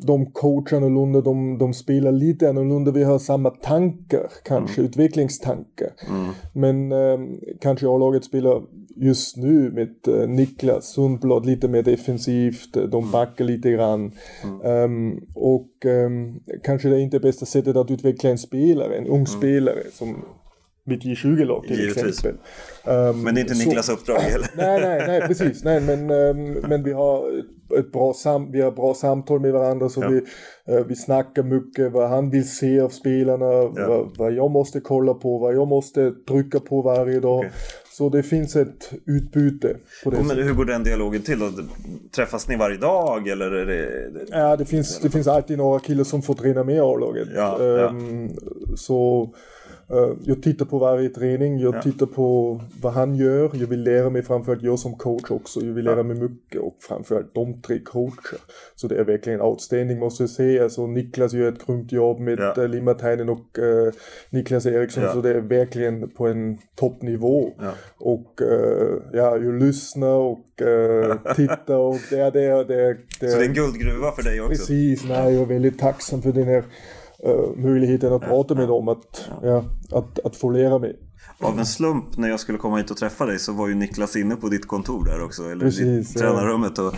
de 0.06 0.26
coachar 0.26 0.78
annorlunda, 0.78 1.22
de, 1.22 1.58
de 1.58 1.74
spelar 1.74 2.12
lite 2.12 2.50
annorlunda. 2.50 2.92
Vi 2.92 3.04
har 3.04 3.20
samma 3.20 3.50
tankar, 3.50 4.28
kanske 4.44 4.82
mm. 4.82 4.90
utvecklingstankar. 4.90 5.90
Mm. 6.10 6.34
Men 6.54 6.92
eh, 6.92 7.20
kanske 7.62 7.88
A-laget 7.88 8.24
spelar 8.24 8.62
just 8.96 9.38
nu 9.38 9.72
med 9.72 9.90
uh, 10.08 10.30
Niklas 10.30 10.86
Sundblad 10.86 11.46
lite 11.46 11.68
mer 11.68 11.82
defensivt, 11.84 12.74
de 12.74 12.94
mm. 12.94 13.12
backar 13.12 13.46
lite 13.46 13.72
grann. 13.72 14.12
Um, 14.64 15.26
och 15.34 15.86
um, 15.86 16.40
kanske 16.64 16.90
det 16.90 16.96
är 16.96 17.00
inte 17.00 17.20
bästa 17.20 17.46
sättet 17.46 17.76
att 17.76 17.92
utveckla 17.92 18.30
en 18.30 18.38
spelare, 18.38 18.98
en 18.98 19.08
ung 19.08 19.16
mm. 19.16 19.26
spelare 19.26 19.84
som 19.92 20.16
mitt 20.86 21.04
J20-lag 21.04 21.64
till 21.68 21.80
Givetvis. 21.80 22.04
exempel. 22.04 22.42
Um, 22.84 23.24
men 23.24 23.36
det 23.36 23.42
är 23.42 23.42
inte 23.42 23.54
Niklas 23.54 23.86
så, 23.86 23.94
uppdrag 23.94 24.18
heller. 24.20 24.50
nej, 24.56 24.82
nej, 24.82 25.08
nej, 25.08 25.22
precis. 25.22 25.64
Nej, 25.64 25.82
men, 25.82 26.12
um, 26.12 26.54
men 26.70 26.84
vi 26.84 26.94
har 26.94 27.44
ett 27.80 27.92
bra, 27.92 28.14
sam, 28.14 28.52
vi 28.52 28.62
har 28.62 28.72
bra 28.72 28.94
samtal 28.94 29.40
med 29.40 29.54
varandra 29.54 29.90
så 29.90 30.02
ja. 30.02 30.08
vi, 30.08 30.18
uh, 30.74 30.86
vi 30.88 30.96
snackar 30.96 31.44
mycket 31.44 31.92
vad 31.92 32.10
han 32.10 32.30
vill 32.30 32.50
se 32.50 32.80
av 32.80 32.90
spelarna, 32.90 33.46
ja. 33.46 33.72
vad, 33.88 34.18
vad 34.18 34.34
jag 34.34 34.52
måste 34.52 34.80
kolla 34.80 35.14
på, 35.14 35.38
vad 35.38 35.56
jag 35.56 35.68
måste 35.68 36.12
trycka 36.28 36.60
på 36.60 36.82
varje 36.82 37.20
dag. 37.20 37.40
Okay. 37.40 37.52
Så 37.98 38.10
det 38.10 38.24
finns 38.24 38.56
ett 38.56 38.94
utbyte. 39.06 39.78
Men 40.06 40.30
hur 40.30 40.54
går 40.54 40.66
den 40.66 40.84
dialogen 40.84 41.22
till 41.22 41.40
då? 41.40 41.50
Träffas 42.16 42.48
ni 42.48 42.56
varje 42.56 42.78
dag 42.78 43.28
eller? 43.28 43.52
Är 43.52 43.66
det... 43.66 44.26
Ja, 44.30 44.56
det 44.56 44.66
finns, 44.66 45.00
det 45.00 45.10
finns 45.10 45.28
alltid 45.28 45.58
några 45.58 45.80
killar 45.80 46.04
som 46.04 46.22
får 46.22 46.34
träna 46.34 46.64
med 46.64 46.82
A-laget. 46.82 47.28
Ja, 47.36 47.58
um, 47.60 48.30
så 48.76 49.30
jag 50.24 50.44
tittar 50.44 50.66
på 50.66 50.80
varje 50.80 51.10
träning, 51.10 51.60
jag 51.60 51.76
ja. 51.76 51.82
tittar 51.82 52.06
på 52.06 52.60
vad 52.82 52.94
han 52.94 53.16
gör. 53.16 53.52
Jag 53.54 53.68
vill 53.68 53.84
lära 53.84 54.10
mig 54.10 54.24
framförallt, 54.24 54.64
jag 54.64 54.80
som 54.80 54.96
coach 54.96 55.32
också, 55.32 55.60
jag 55.60 55.74
vill 55.74 55.86
lära 55.86 56.04
mig 56.04 56.18
mycket 56.18 56.62
och 56.62 56.78
framförallt 56.80 57.34
de 57.34 57.62
tre 57.62 57.80
coacher. 57.80 58.38
Så 58.76 58.88
det 58.88 58.96
är 58.96 59.04
verkligen 59.04 59.42
outstanding 59.42 60.00
måste 60.00 60.24
jag 60.24 60.30
säga. 60.30 60.64
Alltså 60.64 60.88
Niklas 60.88 61.34
gör 61.34 61.52
ett 61.52 61.66
grymt 61.68 61.92
jobb 61.92 62.20
med 62.20 62.40
ja. 62.40 62.54
uh, 62.58 62.68
Limatainen 62.68 63.30
och 63.30 63.60
uh, 63.60 63.92
Niklas 64.30 64.66
Eriksson. 64.66 65.04
Ja. 65.04 65.14
Så 65.14 65.22
det 65.22 65.30
är 65.30 65.42
verkligen 65.42 66.10
på 66.10 66.28
en 66.28 66.58
toppnivå. 66.76 67.54
Ja. 67.60 67.72
Och 67.98 68.42
uh, 68.42 69.02
ja, 69.14 69.38
jag 69.38 69.54
lyssnar 69.54 70.16
och 70.16 70.62
uh, 70.62 71.34
tittar 71.36 71.78
och 71.78 71.98
det 72.10 72.20
är 72.20 72.32
det, 72.32 72.64
det, 72.64 72.98
det. 73.20 73.30
Så 73.30 73.38
det 73.38 73.44
är 73.44 73.48
en 73.48 73.54
guldgruva 73.54 74.12
för 74.12 74.24
dig 74.24 74.42
också? 74.42 74.50
Precis, 74.50 75.04
nej, 75.04 75.34
jag 75.34 75.42
är 75.42 75.46
väldigt 75.46 75.80
tacksam 75.80 76.22
för 76.22 76.32
den 76.32 76.48
här 76.48 76.64
uh, 77.26 77.64
möjligheten 77.64 78.14
att 78.14 78.22
prata 78.22 78.56
med 78.56 78.68
dem, 78.68 78.88
att, 78.88 79.30
ja. 79.44 79.64
att, 79.92 80.20
att 80.26 80.36
få 80.36 80.50
lära 80.50 80.80
mig. 80.80 80.96
Av 81.40 81.60
en 81.60 81.66
slump 81.66 82.18
när 82.18 82.30
jag 82.30 82.40
skulle 82.40 82.58
komma 82.58 82.78
hit 82.78 82.92
och 82.92 82.98
träffa 82.98 83.26
dig 83.26 83.40
så 83.40 83.54
var 83.54 83.68
ju 83.68 83.76
Niklas 83.76 84.16
inne 84.16 84.36
på 84.36 84.48
ditt 84.48 84.68
kontor 84.68 85.06
där 85.06 85.24
också, 85.24 85.44
eller 85.44 85.66
Precis, 85.66 86.08
ditt 86.08 86.18
tränarrummet. 86.18 86.80
Och 86.80 86.94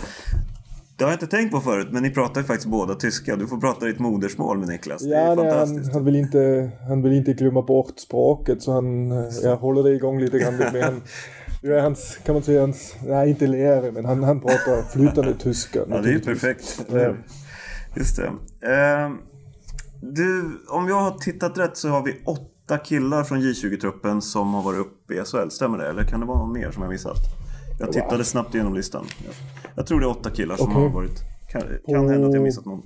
det 0.96 1.04
har 1.04 1.10
jag 1.10 1.16
inte 1.16 1.36
tänkt 1.36 1.52
på 1.52 1.60
förut, 1.60 1.88
men 1.90 2.02
ni 2.02 2.10
pratar 2.10 2.40
ju 2.40 2.46
faktiskt 2.46 2.68
båda 2.68 2.94
tyska. 2.94 3.36
Du 3.36 3.46
får 3.46 3.56
prata 3.56 3.86
ditt 3.86 3.98
modersmål 3.98 4.58
med 4.58 4.68
Niklas. 4.68 5.02
Det 5.02 5.08
ja, 5.08 5.34
nej, 5.34 5.58
han, 5.58 5.90
han, 5.92 6.04
vill 6.04 6.16
inte, 6.16 6.70
han 6.88 7.02
vill 7.02 7.12
inte 7.12 7.32
glömma 7.32 7.62
bort 7.62 7.98
språket 7.98 8.62
så 8.62 8.72
han 8.72 9.10
jag 9.42 9.56
håller 9.56 9.82
det 9.82 9.90
igång 9.90 10.20
lite 10.20 10.38
grann. 10.38 10.56
Med 10.56 10.84
han, 10.84 11.02
är 11.62 11.80
hans, 11.80 12.18
kan 12.24 12.34
man 12.34 12.42
säga, 12.42 12.60
hans, 12.60 12.96
nej 13.06 13.30
inte 13.30 13.46
lärare, 13.46 13.92
men 13.92 14.04
han, 14.04 14.22
han 14.22 14.40
pratar 14.40 14.82
flytande 14.82 15.34
tyska. 15.34 15.80
Ja, 15.88 16.00
det 16.00 16.08
är 16.08 16.12
ju 16.12 16.20
perfekt. 16.20 16.86
Ja. 16.92 17.14
Just 17.96 18.16
det. 18.16 18.26
Uh, 18.26 19.14
du, 20.00 20.58
om 20.68 20.88
jag 20.88 21.00
har 21.00 21.10
tittat 21.10 21.58
rätt 21.58 21.76
så 21.76 21.88
har 21.88 22.02
vi 22.02 22.16
åtta 22.24 22.78
killar 22.78 23.24
från 23.24 23.40
J20-truppen 23.40 24.20
som 24.20 24.54
har 24.54 24.62
varit 24.62 24.80
uppe 24.80 25.14
i 25.14 25.16
SHL, 25.24 25.50
stämmer 25.50 25.78
det? 25.78 25.88
Eller 25.88 26.04
kan 26.04 26.20
det 26.20 26.26
vara 26.26 26.38
någon 26.38 26.52
mer 26.52 26.70
som 26.70 26.82
jag 26.82 26.92
missat? 26.92 27.16
Jag 27.80 27.92
tittade 27.92 28.16
wow. 28.16 28.22
snabbt 28.22 28.54
igenom 28.54 28.74
listan. 28.74 29.04
Jag 29.76 29.86
tror 29.86 30.00
det 30.00 30.06
är 30.06 30.10
åtta 30.10 30.30
killar 30.30 30.56
som 30.56 30.68
okay. 30.68 30.82
har 30.82 30.88
varit... 30.88 31.22
Kan, 31.52 31.62
på, 31.62 31.92
kan 31.92 32.08
hända 32.08 32.28
att 32.28 32.34
jag 32.34 32.42
missat 32.42 32.64
någon. 32.64 32.82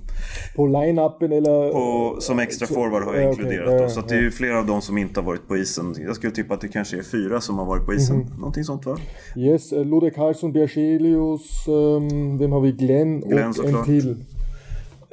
På 0.55 0.67
line-upen 0.67 1.31
eller? 1.31 1.71
På, 1.71 2.15
som 2.21 2.39
extra 2.39 2.67
forward 2.67 3.03
har 3.03 3.15
jag 3.15 3.29
inkluderat 3.29 3.67
okay. 3.67 3.81
då, 3.81 3.89
Så 3.89 4.01
det 4.01 4.15
är 4.15 4.21
ju 4.21 4.31
flera 4.31 4.59
av 4.59 4.65
dem 4.65 4.81
som 4.81 4.97
inte 4.97 5.19
har 5.19 5.25
varit 5.25 5.47
på 5.47 5.57
isen. 5.57 5.95
Jag 5.99 6.15
skulle 6.15 6.33
tippa 6.33 6.53
att 6.53 6.61
det 6.61 6.67
kanske 6.67 6.97
är 6.97 7.03
fyra 7.03 7.41
som 7.41 7.57
har 7.57 7.65
varit 7.65 7.85
på 7.85 7.93
isen. 7.93 8.15
Mm 8.15 8.27
-hmm. 8.27 8.37
Någonting 8.37 8.63
sånt 8.63 8.85
va? 8.85 8.97
Yes, 9.35 9.73
uh, 9.73 9.85
Ludek 9.85 10.15
Karlsson, 10.15 10.53
Berzelius, 10.53 11.67
um, 11.67 12.37
vem 12.37 12.51
har 12.51 12.61
vi? 12.61 12.71
Glenn, 12.71 13.21
Glenn 13.21 13.49
och 13.49 13.55
såklart. 13.55 13.87
en 13.87 14.01
till. 14.01 14.25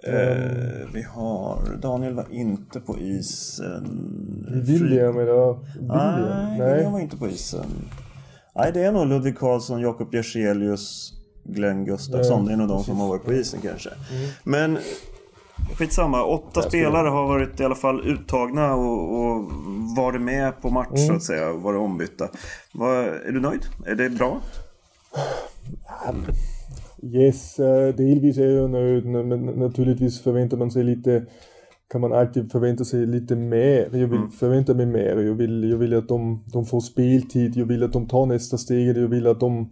Eh, 0.02 0.88
vi 0.92 1.02
har... 1.02 1.76
Daniel 1.82 2.14
var 2.14 2.26
inte 2.30 2.80
på 2.80 2.98
isen. 2.98 3.84
William 4.66 5.18
eller? 5.18 5.58
Nej, 5.80 6.58
Nej, 6.58 6.74
William 6.74 6.92
var 6.92 7.00
inte 7.00 7.16
på 7.16 7.28
isen. 7.28 7.66
Nej, 8.54 8.70
det 8.74 8.84
är 8.84 8.92
nog 8.92 9.06
Ludvig 9.06 9.38
Karlsson, 9.38 9.80
Jakob 9.80 10.14
Jerselius, 10.14 11.12
Glenn 11.44 11.84
Gustafsson. 11.84 12.46
Det 12.46 12.52
är 12.52 12.56
nog 12.56 12.68
de 12.68 12.84
som 12.84 13.00
har 13.00 13.08
varit 13.08 13.24
på 13.24 13.32
isen 13.32 13.60
kanske. 13.60 13.90
Mm. 13.90 14.30
Men 14.44 14.78
skitsamma. 15.74 16.24
Åtta 16.24 16.62
spelare 16.62 17.08
har 17.08 17.28
varit 17.28 17.60
i 17.60 17.64
alla 17.64 17.74
fall 17.74 18.00
uttagna 18.00 18.74
och, 18.74 19.20
och 19.20 19.52
varit 19.96 20.20
med 20.20 20.62
på 20.62 20.70
match 20.70 20.88
mm. 20.88 21.06
så 21.06 21.12
att 21.12 21.22
säga. 21.22 21.52
Varit 21.52 21.78
ombytta. 21.78 22.28
Var, 22.72 23.02
är 23.02 23.32
du 23.32 23.40
nöjd? 23.40 23.66
Är 23.86 23.94
det 23.94 24.10
bra? 24.10 24.40
Yes, 27.02 27.60
uh, 27.60 27.96
delvis 27.96 28.38
är 28.38 28.50
jag 28.50 28.70
nöjd, 28.70 29.04
men 29.06 29.28
naturligtvis 29.46 30.20
förväntar 30.20 30.56
man 30.56 30.70
sig 30.70 30.84
lite 30.84 31.26
kan 31.90 32.00
man 32.00 32.12
alltid 32.12 32.52
förvänta 32.52 32.84
sig 32.84 33.06
lite 33.06 33.36
mer. 33.36 33.82
Jag 33.82 34.08
vill 34.08 34.18
mm. 34.18 34.30
förvänta 34.30 34.74
mig 34.74 34.86
mer. 34.86 35.16
Jag 35.16 35.34
vill, 35.34 35.70
jag 35.70 35.78
vill 35.78 35.94
att 35.94 36.08
de, 36.08 36.44
de 36.52 36.66
får 36.66 36.80
speltid. 36.80 37.56
Jag 37.56 37.66
vill 37.66 37.82
att 37.82 37.92
de 37.92 38.08
tar 38.08 38.26
nästa 38.26 38.58
steg. 38.58 38.96
Jag 38.96 39.08
vill 39.08 39.26
att 39.26 39.40
de 39.40 39.70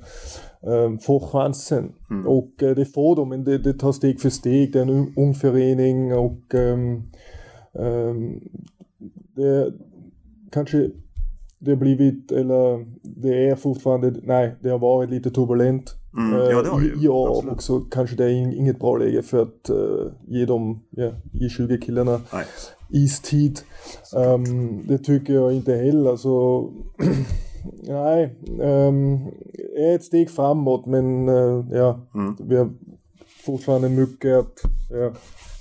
um, 0.60 0.98
får 0.98 1.20
chansen. 1.20 1.92
Mm. 2.10 2.26
Och 2.26 2.62
uh, 2.62 2.70
det 2.70 2.84
får 2.84 3.16
de, 3.16 3.28
men 3.28 3.44
det, 3.44 3.58
det 3.58 3.72
tar 3.72 3.92
steg 3.92 4.20
för 4.20 4.30
steg. 4.30 4.72
Det 4.72 4.78
är 4.78 4.82
en 4.82 5.12
ung 5.16 5.34
förening 5.34 6.14
och 6.14 6.54
um, 6.54 7.02
um, 7.72 8.40
det 9.36 9.72
kanske 10.52 10.90
det 11.58 11.70
har 11.70 11.76
blivit, 11.76 12.32
eller 12.32 12.86
det 13.02 13.48
är 13.48 13.56
fortfarande, 13.56 14.14
nej, 14.22 14.54
det 14.60 14.68
har 14.68 14.78
varit 14.78 15.10
lite 15.10 15.30
turbulent. 15.30 15.97
Mm, 16.16 16.32
ja, 16.32 16.62
det 16.62 16.68
har 16.68 16.80
ju. 16.80 16.94
Ja, 16.96 17.28
Absolut. 17.28 17.54
och 17.54 17.62
så 17.62 17.80
kanske 17.80 18.16
det 18.16 18.24
är 18.24 18.56
inget 18.58 18.78
bra 18.78 18.96
läge 18.96 19.22
för 19.22 19.42
att 19.42 19.70
uh, 19.70 20.12
ge 20.26 20.44
dem, 20.44 20.82
ja, 20.90 21.10
ge 21.32 21.48
20 21.48 21.78
killarna 21.78 22.20
nej. 22.32 22.44
istid. 22.90 23.60
Um, 24.16 24.86
det 24.86 24.98
tycker 24.98 25.34
jag 25.34 25.52
inte 25.52 25.74
heller, 25.74 26.16
så 26.16 26.70
nej, 27.82 28.36
um, 28.60 29.14
är 29.78 29.94
ett 29.94 30.04
steg 30.04 30.30
framåt, 30.30 30.86
men 30.86 31.28
uh, 31.28 31.66
ja, 31.70 32.08
mm. 32.14 32.36
vi 32.40 32.56
har 32.56 32.70
fortfarande 33.46 33.88
mycket 33.88 34.38
att, 34.38 34.54
ja, 34.90 35.12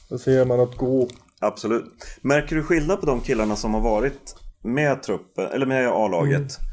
vad 0.09 0.19
säger 0.19 0.45
man, 0.45 0.59
att 0.59 0.75
gå. 0.77 1.07
Absolut. 1.39 1.93
Märker 2.21 2.55
du 2.55 2.63
skillnad 2.63 2.99
på 2.99 3.05
de 3.05 3.21
killarna 3.21 3.55
som 3.55 3.73
har 3.73 3.81
varit 3.81 4.35
med 4.63 5.03
truppen, 5.03 5.47
eller 5.53 5.65
med 5.65 5.87
A-laget 5.87 6.37
mm. 6.37 6.66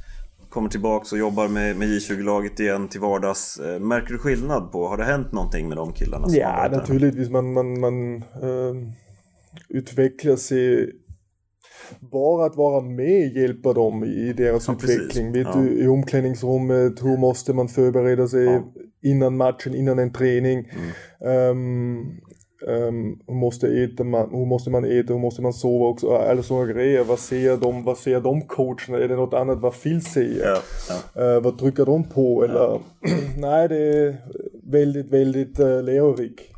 Kommer 0.54 0.68
tillbaks 0.68 1.12
och 1.12 1.18
jobbar 1.18 1.48
med, 1.48 1.76
med 1.76 1.88
J20-laget 1.88 2.60
igen 2.60 2.88
till 2.88 3.00
vardags 3.00 3.58
eh, 3.58 3.80
Märker 3.80 4.12
du 4.12 4.18
skillnad 4.18 4.72
på, 4.72 4.88
har 4.88 4.96
det 4.96 5.04
hänt 5.04 5.32
någonting 5.32 5.68
med 5.68 5.76
de 5.76 5.92
killarna? 5.92 6.28
Som 6.28 6.38
ja, 6.38 6.68
naturligtvis 6.72 7.30
man, 7.30 7.52
man, 7.52 7.80
man 7.80 8.16
äh, 8.16 8.74
utvecklar 9.68 10.36
sig 10.36 10.92
bara 12.00 12.46
att 12.46 12.56
vara 12.56 12.80
med 12.80 13.36
hjälper 13.36 13.74
dem 13.74 14.04
i 14.04 14.32
deras 14.32 14.68
ja, 14.68 14.74
utveckling. 14.74 15.32
Vet 15.32 15.46
ja. 15.54 15.60
du, 15.60 15.84
I 15.84 15.88
omklädningsrummet, 15.88 17.04
hur 17.04 17.18
måste 17.18 17.52
man 17.52 17.68
förbereda 17.68 18.28
sig 18.28 18.44
ja. 18.44 18.62
innan 19.02 19.36
matchen, 19.36 19.74
innan 19.74 19.98
en 19.98 20.12
träning. 20.12 20.70
Mm. 21.20 21.50
Um, 21.50 22.20
Um, 22.66 23.18
hur, 23.26 23.34
måste 23.34 23.68
äta 23.68 24.04
man, 24.04 24.30
hur 24.30 24.46
måste 24.46 24.70
man 24.70 24.84
äta, 24.84 25.12
hur 25.12 25.20
måste 25.20 25.42
man 25.42 25.52
sova 25.52 25.86
också, 25.86 26.16
alla 26.16 26.42
sådana 26.42 26.72
grejer. 26.72 27.04
Vad 27.04 27.18
ser 27.18 27.56
de, 27.56 27.84
vad 27.84 27.98
ser 27.98 28.20
de 28.20 28.42
coacherna? 28.42 28.98
Är 28.98 29.08
det 29.08 29.16
något 29.16 29.34
annat 29.34 29.58
vad 29.58 29.82
Phil 29.82 30.04
säger? 30.04 30.44
Ja, 30.44 30.58
ja. 31.14 31.36
Uh, 31.36 31.42
vad 31.42 31.58
trycker 31.58 31.84
de 31.84 32.04
på? 32.04 32.44
Eller, 32.44 32.80
nej, 33.38 33.68
det 33.68 33.76
är 33.76 34.16
väldigt, 34.62 35.06
väldigt 35.06 35.60
uh, 35.60 35.82
lärorikt. 35.82 36.53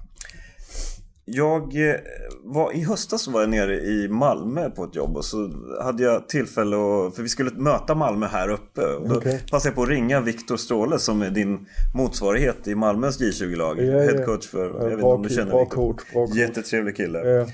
Jag 1.29 1.89
eh, 1.91 1.95
var, 2.43 2.73
i 2.73 2.83
höstas 2.85 3.29
var 3.29 3.41
jag 3.41 3.51
nere 3.51 3.75
i 3.81 4.09
Malmö 4.09 4.71
på 4.71 4.85
ett 4.85 4.95
jobb 4.95 5.17
och 5.17 5.25
så 5.25 5.51
hade 5.83 6.03
jag 6.03 6.29
tillfälle 6.29 6.77
att, 6.77 7.15
för 7.17 7.23
vi 7.23 7.29
skulle 7.29 7.51
möta 7.51 7.95
Malmö 7.95 8.27
här 8.27 8.49
uppe. 8.49 8.81
Och 8.87 9.09
då 9.09 9.17
Okej. 9.17 9.43
passade 9.51 9.69
jag 9.69 9.75
på 9.75 9.83
att 9.83 9.89
ringa 9.89 10.21
Viktor 10.21 10.57
Stråle 10.57 10.99
som 10.99 11.23
är 11.23 11.31
din 11.31 11.67
motsvarighet 11.95 12.69
i 12.69 12.75
Malmös 12.75 13.21
J20-lag. 13.21 13.79
Ja, 13.81 13.85
ja. 13.85 13.99
Headcoach 13.99 14.47
för, 14.49 14.67
jag 14.67 14.85
vet 14.85 14.93
inte 14.93 15.05
om 15.05 15.23
du 15.23 15.29
känner 15.29 15.51
bra 15.51 15.61
Viktor. 15.61 15.77
coach, 15.77 16.13
bra 16.13 16.27
coach. 16.27 16.37
Jättetrevlig 16.37 16.97
kille. 16.97 17.47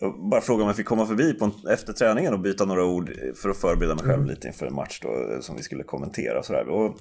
Och 0.00 0.30
Bara 0.30 0.40
fråga 0.40 0.62
om 0.62 0.66
jag 0.66 0.76
fick 0.76 0.86
komma 0.86 1.06
förbi 1.06 1.32
på 1.34 1.44
en, 1.44 1.52
efter 1.72 1.92
träningen 1.92 2.32
och 2.32 2.40
byta 2.40 2.64
några 2.64 2.84
ord 2.84 3.12
för 3.36 3.50
att 3.50 3.56
förbereda 3.56 3.94
mig 3.94 4.04
Mm. 4.04 4.16
själv 4.16 4.26
lite 4.30 4.46
inför 4.46 4.66
en 4.66 4.74
match 4.74 5.00
då, 5.02 5.08
som 5.42 5.56
vi 5.56 5.62
skulle 5.62 5.82
kommentera. 5.82 6.38
Och 6.38 6.44
sådär. 6.44 6.68
Och 6.68 6.96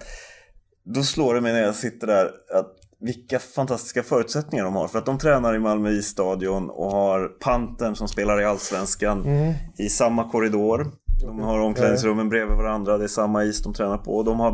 då 0.83 1.03
slår 1.03 1.35
det 1.35 1.41
mig 1.41 1.53
när 1.53 1.61
jag 1.61 1.75
sitter 1.75 2.07
där 2.07 2.25
att 2.53 2.75
vilka 3.01 3.39
fantastiska 3.39 4.03
förutsättningar 4.03 4.65
de 4.65 4.75
har. 4.75 4.87
För 4.87 4.99
att 4.99 5.05
de 5.05 5.17
tränar 5.17 5.55
i 5.55 5.59
Malmö 5.59 5.89
isstadion 5.89 6.69
och 6.69 6.91
har 6.91 7.27
Pantern 7.27 7.95
som 7.95 8.07
spelar 8.07 8.41
i 8.41 8.45
Allsvenskan 8.45 9.25
Mm. 9.25 9.53
i 9.77 9.89
samma 9.89 10.29
korridor. 10.31 10.87
De 11.21 11.39
har 11.39 11.59
omklädningsrummen 11.59 12.29
bredvid 12.29 12.57
varandra, 12.57 12.97
det 12.97 13.03
är 13.03 13.07
samma 13.07 13.43
is 13.43 13.63
de 13.63 13.73
tränar 13.73 13.97
på. 13.97 14.23
De 14.23 14.39
har 14.39 14.51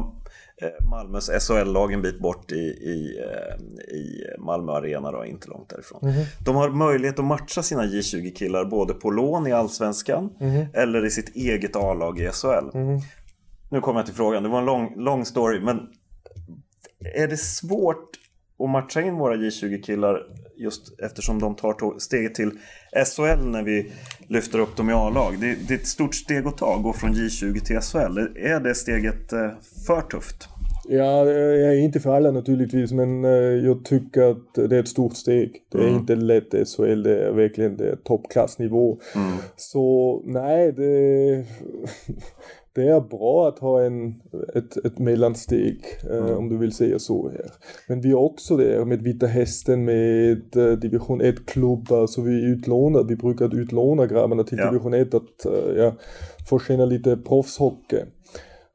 eh, 0.62 0.86
Malmös 0.90 1.30
SHL-lag 1.48 1.94
en 1.94 2.02
bit 2.02 2.20
bort 2.20 2.52
i, 2.52 2.56
i, 2.56 3.20
eh, 3.20 3.96
i 3.96 4.24
Malmö 4.40 4.72
Arena, 4.72 5.12
då, 5.12 5.26
inte 5.26 5.48
långt 5.48 5.70
därifrån. 5.70 6.00
De 6.46 6.56
har 6.56 6.70
möjlighet 6.70 7.20
att 7.20 7.26
matcha 7.26 7.64
sina 7.64 7.84
J20-killar 7.86 8.66
både 8.66 8.94
på 8.94 9.12
lån 9.12 9.48
i 9.48 9.52
Allsvenskan 9.52 10.30
eller 10.74 11.06
i 11.06 11.10
sitt 11.10 11.36
eget 11.36 11.76
A-lag 11.76 12.20
i 12.20 12.30
SHL. 12.32 12.78
Nu 13.72 13.82
kommer 13.82 14.00
jag 14.00 14.06
till 14.06 14.16
frågan, 14.16 14.44
det 14.44 14.50
var 14.50 14.60
en 14.60 14.66
lång, 14.66 14.94
lång 15.04 15.26
story, 15.26 15.60
men 15.60 15.80
är 17.16 17.28
det 17.28 17.38
svårt 17.38 18.10
att 18.60 18.70
matcha 18.70 19.02
in 19.02 19.16
våra 19.16 19.36
J20-killar 19.36 20.20
just 20.58 21.00
eftersom 21.00 21.40
de 21.40 21.56
tar 21.56 22.00
steget 22.00 22.36
till 22.36 22.52
SHL 23.06 23.46
när 23.46 23.64
vi 23.64 23.92
lyfter 24.28 24.60
upp 24.60 24.78
dem 24.78 24.90
i 24.90 24.94
A-lag? 24.94 25.40
Det, 25.40 25.56
det 25.68 25.74
är 25.74 25.78
ett 25.78 25.88
stort 25.88 26.16
steg 26.16 26.48
att 26.48 26.58
ta, 26.58 26.78
gå 26.78 26.94
från 26.94 27.14
J20 27.14 27.60
till 27.60 27.80
SHL. 27.80 28.18
Är 28.36 28.60
det 28.60 28.76
steget 28.76 29.34
eh, 29.34 29.50
för 29.88 30.02
tufft? 30.02 30.48
Ja, 30.88 31.26
jag 31.30 31.74
är 31.74 31.80
inte 31.80 32.00
för 32.00 32.16
alla 32.16 32.32
naturligtvis, 32.32 32.92
men 32.92 33.26
eh, 33.26 33.32
jag 33.66 33.86
tycker 33.86 34.22
att 34.22 34.54
det 34.54 34.76
är 34.76 34.80
ett 34.80 34.88
stort 34.88 35.16
steg. 35.16 35.62
Det 35.72 35.78
är 35.78 35.88
inte 35.88 36.16
lätt 36.16 36.50
SHL, 36.52 37.04
det 37.04 37.26
är 37.28 37.32
verkligen 37.32 37.78
det 37.78 37.90
är 37.90 37.96
toppklassnivå. 37.96 39.00
Så 39.56 40.22
nej, 40.26 40.72
det, 40.72 41.46
det 42.76 42.88
är 42.90 43.02
bra 43.02 43.48
att 43.48 43.60
ha 43.60 43.84
en, 43.84 44.16
ett, 44.56 44.86
ett 44.86 45.00
mellansteg, 45.00 45.80
eh, 46.12 46.38
om 46.38 46.50
du 46.50 46.58
vill 46.58 46.72
säga 46.72 47.00
så 47.00 47.30
här. 47.30 47.52
Men 47.88 48.02
vi 48.02 48.10
är 48.12 48.16
också 48.20 48.58
där 48.58 48.86
med 48.86 49.02
Vita 49.02 49.26
Hästen, 49.28 49.86
med 49.86 50.58
eh, 50.58 50.72
division 50.72 51.22
1-klubbar, 51.22 52.08
så 52.08 52.22
vi 52.22 52.46
utlånar, 52.46 53.04
vi 53.04 53.16
brukar 53.16 53.56
utlåna 53.56 54.06
grabbarna 54.06 54.44
till 54.44 54.58
Ja. 54.58 54.66
division 54.72 54.94
1 54.94 55.14
att 55.14 55.46
eh, 55.46 55.76
ja, 55.78 55.94
få 56.50 56.60
känna 56.60 56.86
lite 56.86 57.18
proffshockey. 57.18 58.02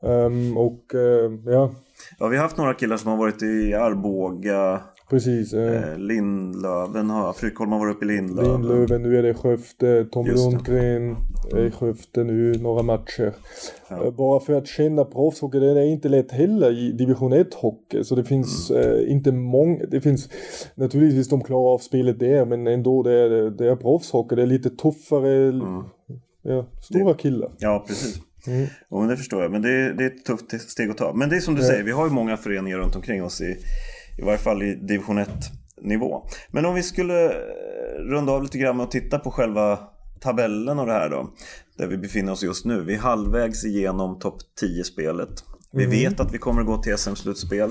Ehm, 0.02 0.56
och 0.56 0.94
eh, 0.94 1.30
ja, 1.46 1.70
Ja, 2.18 2.28
vi 2.28 2.36
har 2.36 2.42
haft 2.42 2.56
några 2.56 2.74
killar 2.74 2.96
som 2.96 3.10
har 3.10 3.18
varit 3.18 3.42
i 3.42 3.74
Arboga, 3.74 4.80
precis. 5.10 5.52
eh, 5.52 5.92
eh, 5.92 5.98
Lindlöven, 5.98 7.10
har, 7.10 7.32
Frykholm 7.32 7.72
har 7.72 7.78
varit 7.78 7.96
uppe 7.96 8.04
i 8.04 8.08
Lindlöven. 8.08 8.52
Lindlöven, 8.52 9.02
nu 9.02 9.18
är 9.18 9.22
det 9.22 9.34
Skövde, 9.34 10.04
Tom 10.04 10.26
Just 10.26 10.44
det. 10.44 10.50
Lundgren 10.50 11.16
är 11.52 11.66
i 11.66 11.70
Skövde 11.70 12.24
nu 12.24 12.52
några 12.52 12.82
matcher. 12.82 13.32
Ja. 13.88 14.04
Eh, 14.04 14.10
Bara 14.10 14.40
för 14.40 14.52
att 14.52 14.66
känna 14.66 15.04
proffshockey, 15.04 15.58
det 15.58 15.70
är 15.70 15.86
inte 15.86 16.08
lätt 16.08 16.32
heller 16.32 16.78
i 16.78 16.92
division 16.92 17.32
1 17.32 17.54
hockey. 17.54 18.04
Så 18.04 18.14
det 18.14 18.24
finns 18.24 18.70
Mm. 18.70 18.82
eh, 18.82 19.12
inte 19.12 19.32
många, 19.32 19.84
det 19.86 20.00
finns 20.00 20.28
naturligtvis 20.74 21.28
de 21.28 21.40
klarar 21.42 21.74
av 21.74 21.78
spelet 21.78 22.18
där 22.20 22.44
men 22.44 22.66
ändå 22.66 23.02
det 23.02 23.12
är, 23.12 23.50
det 23.50 23.70
är 23.70 23.76
proffshockey, 23.76 24.36
det 24.36 24.42
är 24.42 24.46
lite 24.46 24.70
tuffare, 24.70 25.48
Mm. 25.48 25.82
ja, 26.42 26.66
stora 26.82 27.14
killar. 27.14 27.50
Ja, 27.58 27.84
precis. 27.88 28.20
Mm. 28.46 28.66
Men 28.90 29.08
det 29.08 29.16
förstår 29.16 29.42
jag. 29.42 29.52
Men 29.52 29.62
det 29.62 29.70
är, 29.70 29.92
det 29.92 30.04
är 30.04 30.06
ett 30.06 30.24
tufft 30.24 30.70
steg 30.70 30.90
att 30.90 30.96
ta. 30.98 31.12
Men 31.14 31.28
det 31.28 31.36
är 31.36 31.40
som 31.40 31.54
du 31.54 31.60
Ja. 31.62 31.66
säger, 31.68 31.82
vi 31.82 31.90
har 31.92 32.04
ju 32.06 32.10
många 32.12 32.36
föreningar 32.36 32.78
runt 32.78 32.96
omkring 32.96 33.24
oss 33.24 33.40
i, 33.40 33.56
i 34.18 34.22
varje 34.22 34.38
fall 34.38 34.62
i 34.62 34.74
division 34.74 35.18
1-nivå. 35.18 36.26
Men 36.50 36.64
om 36.66 36.74
vi 36.74 36.82
skulle 36.82 37.24
eh, 37.24 37.32
runda 38.10 38.32
av 38.32 38.42
lite 38.42 38.58
grann 38.58 38.80
att 38.80 38.90
titta 38.90 39.18
på 39.18 39.30
själva 39.30 39.78
tabellen 40.20 40.78
och 40.78 40.86
det 40.86 40.92
här 40.92 41.10
då. 41.10 41.30
Där 41.78 41.86
vi 41.86 41.96
befinner 41.98 42.32
oss 42.32 42.42
just 42.42 42.64
nu. 42.64 42.84
Vi 42.84 42.94
är 42.94 42.98
halvvägs 42.98 43.64
igenom 43.64 44.18
topp 44.18 44.36
10-spelet. 44.62 45.28
Vi 45.72 45.84
Mm. 45.84 45.96
vet 45.96 46.20
att 46.20 46.34
vi 46.34 46.38
kommer 46.38 46.60
att 46.60 46.66
gå 46.66 46.82
till 46.82 46.98
SM-slutspel. 46.98 47.70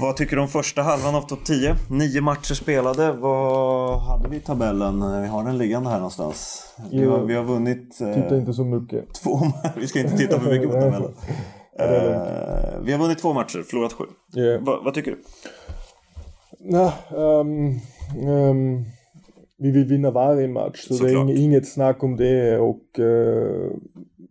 Vad 0.00 0.16
tycker 0.16 0.36
du 0.36 0.42
om 0.42 0.48
första 0.48 0.82
halvan 0.82 1.14
av 1.14 1.22
topp 1.22 1.44
10? 1.44 1.76
Nio 1.90 2.20
matcher 2.20 2.54
spelade. 2.54 3.12
Vad 3.12 3.98
hade 4.00 4.28
vi 4.28 4.36
i 4.36 4.40
tabellen? 4.40 5.22
Vi 5.22 5.28
har 5.28 5.44
den 5.44 5.58
liggande 5.58 5.90
här 5.90 5.96
någonstans. 5.96 6.64
Vi 6.90 7.04
har, 7.04 7.24
vi 7.24 7.34
har 7.34 7.44
vunnit... 7.44 8.00
eh, 8.00 8.14
Titta 8.14 8.36
inte 8.36 8.52
så 8.52 8.64
mycket. 8.64 9.14
Två 9.22 9.38
Vi 9.76 9.86
ska 9.86 10.00
inte 10.00 10.16
titta 10.16 10.40
för 10.40 10.50
mycket 10.50 10.68
på 10.68 10.74
tabellen. 10.74 11.14
Eh, 11.80 12.80
vi 12.82 12.92
har 12.92 12.98
vunnit 12.98 13.18
två 13.18 13.32
matcher, 13.32 13.62
förlorat 13.62 13.92
sju. 13.92 14.04
Ja. 14.32 14.58
Va, 14.60 14.80
vad 14.84 14.94
tycker 14.94 15.10
du? 15.10 15.18
Nej, 16.60 16.92
ehm, 17.10 17.68
ehm, 18.28 18.84
vi 19.58 19.70
vill 19.70 19.84
vinna 19.84 20.10
varje 20.10 20.48
match 20.48 20.86
så 20.88 20.94
det 21.04 21.10
är 21.10 21.14
Såklart. 21.14 21.36
inget, 21.36 21.68
snack 21.68 22.02
om 22.02 22.16
det 22.16 22.58
och 22.58 22.98
eh, 23.00 23.70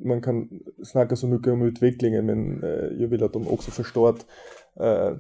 man 0.06 0.22
kan 0.22 0.50
snacka 0.86 1.16
så 1.16 1.28
mycket 1.28 1.54
om 1.54 1.62
utvecklingen 1.62 2.26
men 2.26 2.64
eh, 2.64 2.70
jag 3.00 3.08
vill 3.08 3.24
att 3.24 3.34
de 3.34 3.48
också 3.48 3.72
förstår 3.72 4.10
att 4.10 4.26
eh, 4.84 5.18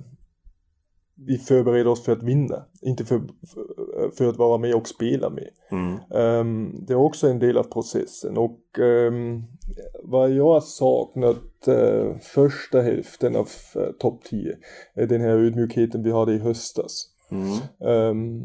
vi 1.25 1.37
förbereder 1.37 1.87
oss 1.87 2.03
för 2.03 2.11
att 2.11 2.23
vinna, 2.23 2.65
inte 2.81 3.05
för, 3.05 3.21
för, 3.53 4.15
för 4.17 4.29
att 4.29 4.37
vara 4.37 4.57
med 4.57 4.75
och 4.75 4.87
spela 4.87 5.29
med. 5.29 5.49
Mm. 5.71 5.97
Ehm, 6.11 6.85
det 6.87 6.93
är 6.93 6.97
också 6.97 7.27
en 7.27 7.39
del 7.39 7.57
av 7.57 7.63
processen 7.63 8.37
och 8.37 8.79
ehm, 8.79 9.43
vad 10.03 10.31
jag 10.31 10.53
har 10.53 10.61
saknat 10.61 11.67
eh, 11.67 12.17
första 12.21 12.81
hälften 12.81 13.35
av 13.35 13.47
uh, 13.75 13.91
topp 13.99 14.23
10 14.23 14.57
är 14.93 15.07
den 15.07 15.21
här 15.21 15.29
ödmjukheten 15.29 16.03
vi 16.03 16.11
hade 16.11 16.33
i 16.33 16.37
höstas. 16.37 17.09
Mm. 17.31 17.57
Ehm, 17.91 18.43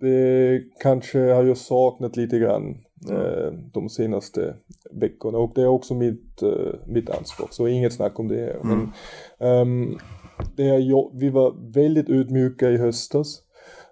det 0.00 0.62
kanske 0.82 1.18
har 1.18 1.44
jag 1.44 1.56
saknat 1.56 2.16
lite 2.16 2.38
grann 2.38 2.78
eh, 3.10 3.52
de 3.72 3.88
senaste 3.88 4.56
veckorna 4.90 5.38
och 5.38 5.52
det 5.54 5.62
är 5.62 5.66
också 5.66 5.94
mitt, 5.94 6.42
mitt 6.86 7.10
ansvar 7.10 7.48
så 7.50 7.68
inget 7.68 7.92
snack 7.92 8.18
om 8.18 8.28
det. 8.28 8.36
här. 8.36 8.60
Men, 8.62 8.92
det 10.56 10.68
är, 10.68 11.18
vi 11.18 11.30
var 11.30 11.72
väldigt 11.72 12.08
ödmjuka 12.08 12.70
i 12.70 12.76
höstas. 12.76 13.42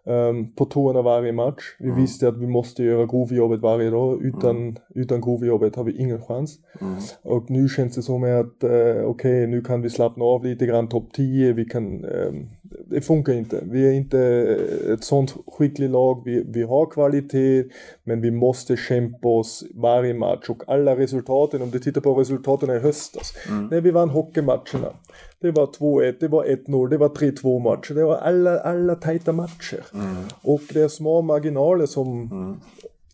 Um, 0.04 0.52
på 0.54 0.64
tårna 0.64 1.02
varje 1.02 1.32
match. 1.32 1.62
Vi 1.78 1.90
visste 1.90 2.28
att 2.28 2.36
vi 2.36 2.46
måste 2.46 2.84
göra 2.84 3.06
grovjobbet 3.06 3.60
varje 3.60 3.90
dag. 3.90 4.22
Utan, 4.22 4.76
utan 4.94 5.20
grovjobbet 5.20 5.76
har 5.76 5.84
vi 5.84 5.98
ingen 5.98 6.22
chans. 6.22 6.58
Mm. 6.80 6.94
Och 7.22 7.50
nu 7.50 7.68
känns 7.68 7.94
det 7.94 8.02
som 8.02 8.22
att 8.22 8.64
eh, 8.64 9.04
okej, 9.04 9.46
nu 9.46 9.60
kan 9.60 9.82
vi 9.82 9.90
slappna 9.90 10.24
av 10.24 10.44
lite 10.44 10.66
grann, 10.66 10.88
topp 10.88 11.12
10, 11.12 11.52
vi 11.52 11.64
kan, 11.64 12.04
ehm, 12.04 12.48
det 12.86 13.00
funkar 13.00 13.32
inte. 13.32 13.64
Vi 13.70 13.88
är 13.88 13.92
inte 13.92 14.20
ett 14.92 15.04
sånt 15.04 15.34
skickligt 15.46 15.90
lag, 15.90 16.22
vi, 16.24 16.44
vi 16.48 16.62
har 16.62 16.86
kvalitet, 16.86 17.64
men 18.04 18.20
vi 18.20 18.30
måste 18.30 18.76
kämpa 18.76 19.28
oss 19.28 19.64
varje 19.74 20.14
match. 20.14 20.48
Och 20.48 20.62
alla 20.66 20.96
resultaten, 20.96 21.62
om 21.62 21.70
du 21.70 21.78
tittar 21.78 22.00
på 22.00 22.14
resultaten 22.14 22.70
i 22.70 22.78
höstas, 22.78 23.32
när 23.70 23.80
vi 23.80 23.90
vann 23.90 24.10
hockeymatcherna, 24.10 24.92
det 25.40 25.50
var 25.50 25.66
2-1, 25.66 26.16
det 26.20 26.28
var 26.28 26.44
1-0, 26.44 26.88
det 26.88 26.98
var 26.98 27.08
3-2 27.08 27.62
matcher, 27.62 27.94
det 27.94 28.04
var 28.04 28.16
alla, 28.16 28.58
alla 28.58 28.94
tajta 28.94 29.32
matcher. 29.32 29.84
Och 30.42 30.60
det 30.72 30.80
är 30.80 30.88
små 30.88 31.22
marginaler 31.22 31.86
som 31.86 32.30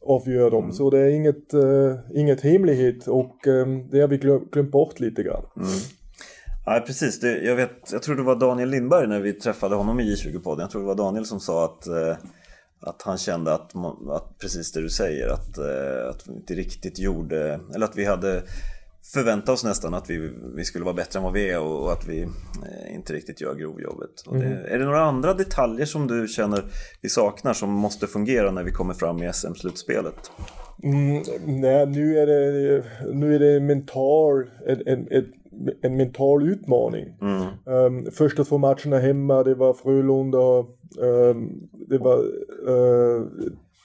avgör 0.06 0.50
dem. 0.50 0.72
Så 0.72 0.90
det 0.90 0.98
är 0.98 1.10
inget, 1.10 1.54
eh, 1.54 1.96
inget 2.14 2.40
hemlighet. 2.40 3.08
Och 3.08 3.48
eh, 3.48 3.66
det 3.90 4.00
har 4.00 4.08
vi 4.08 4.18
glöm, 4.18 4.48
glömt 4.52 4.70
bort 4.70 5.00
lite 5.00 5.22
grann. 5.22 5.42
Nej, 6.66 6.80
precis. 6.80 7.20
Det, 7.20 7.38
jag, 7.38 7.56
vet, 7.56 7.92
jag 7.92 8.02
tror 8.02 8.16
det 8.16 8.22
var 8.22 8.36
Daniel 8.36 8.68
Lindberg 8.68 9.06
när 9.06 9.20
vi 9.20 9.32
träffade 9.32 9.74
honom 9.74 10.00
i 10.00 10.14
J20-podden. 10.14 10.60
Jag 10.60 10.70
tror 10.70 10.80
det 10.80 10.88
var 10.88 10.94
Daniel 10.94 11.26
som 11.26 11.40
sa 11.40 11.64
att, 11.64 11.86
eh, 11.86 12.16
att 12.80 13.02
han 13.02 13.18
kände 13.18 13.54
att, 13.54 13.72
att 14.10 14.38
precis 14.38 14.72
det 14.72 14.82
du 14.82 14.90
säger, 14.90 15.28
att, 15.28 15.58
eh, 15.58 16.08
att 16.10 16.28
vi 16.28 16.32
inte 16.32 16.54
riktigt 16.54 16.98
gjorde, 16.98 17.60
eller 17.74 17.86
att 17.86 17.96
vi 17.96 18.04
hade 18.04 18.42
förväntat 19.12 19.48
oss 19.48 19.64
nästan 19.64 19.94
att 19.94 20.10
vi, 20.10 20.30
vi 20.56 20.64
skulle 20.64 20.84
vara 20.84 20.94
bättre 20.94 21.18
än 21.18 21.22
vad 21.22 21.32
vi 21.32 21.50
är 21.50 21.60
och, 21.60 21.82
och 21.82 21.92
att 21.92 22.08
vi 22.08 22.22
eh, 22.22 22.94
inte 22.94 23.12
riktigt 23.12 23.40
gör 23.40 23.54
grovjobbet. 23.54 24.20
Och 24.26 24.36
det, 24.36 24.46
Är 24.46 24.78
det 24.78 24.84
några 24.84 25.02
andra 25.02 25.34
detaljer 25.34 25.86
som 25.86 26.06
du 26.06 26.28
känner 26.28 26.64
vi 27.00 27.08
saknar 27.08 27.52
som 27.52 27.70
måste 27.70 28.06
fungera 28.06 28.50
när 28.50 28.62
vi 28.62 28.72
kommer 28.72 28.94
fram 28.94 29.22
i 29.22 29.32
SM-slutspelet? 29.32 30.30
Mm, 30.82 31.22
nej, 31.46 31.86
nu 31.86 32.18
är 32.18 32.26
det, 32.26 32.84
nu 33.12 33.34
är 33.34 33.38
det 33.38 33.60
mental, 33.60 34.50
en, 34.66 34.82
en, 34.86 35.06
en, 35.10 35.24
en 35.82 35.96
mental 35.96 36.48
utmaning. 36.48 37.06
Um, 37.66 38.10
första 38.12 38.44
två 38.44 38.58
matcherna 38.58 38.98
hemma, 38.98 39.42
det 39.42 39.54
var 39.54 39.72
Frölunda, 39.74 40.64
um, 40.98 41.68
det 41.88 41.98
var 41.98 42.18
uh, 42.68 43.26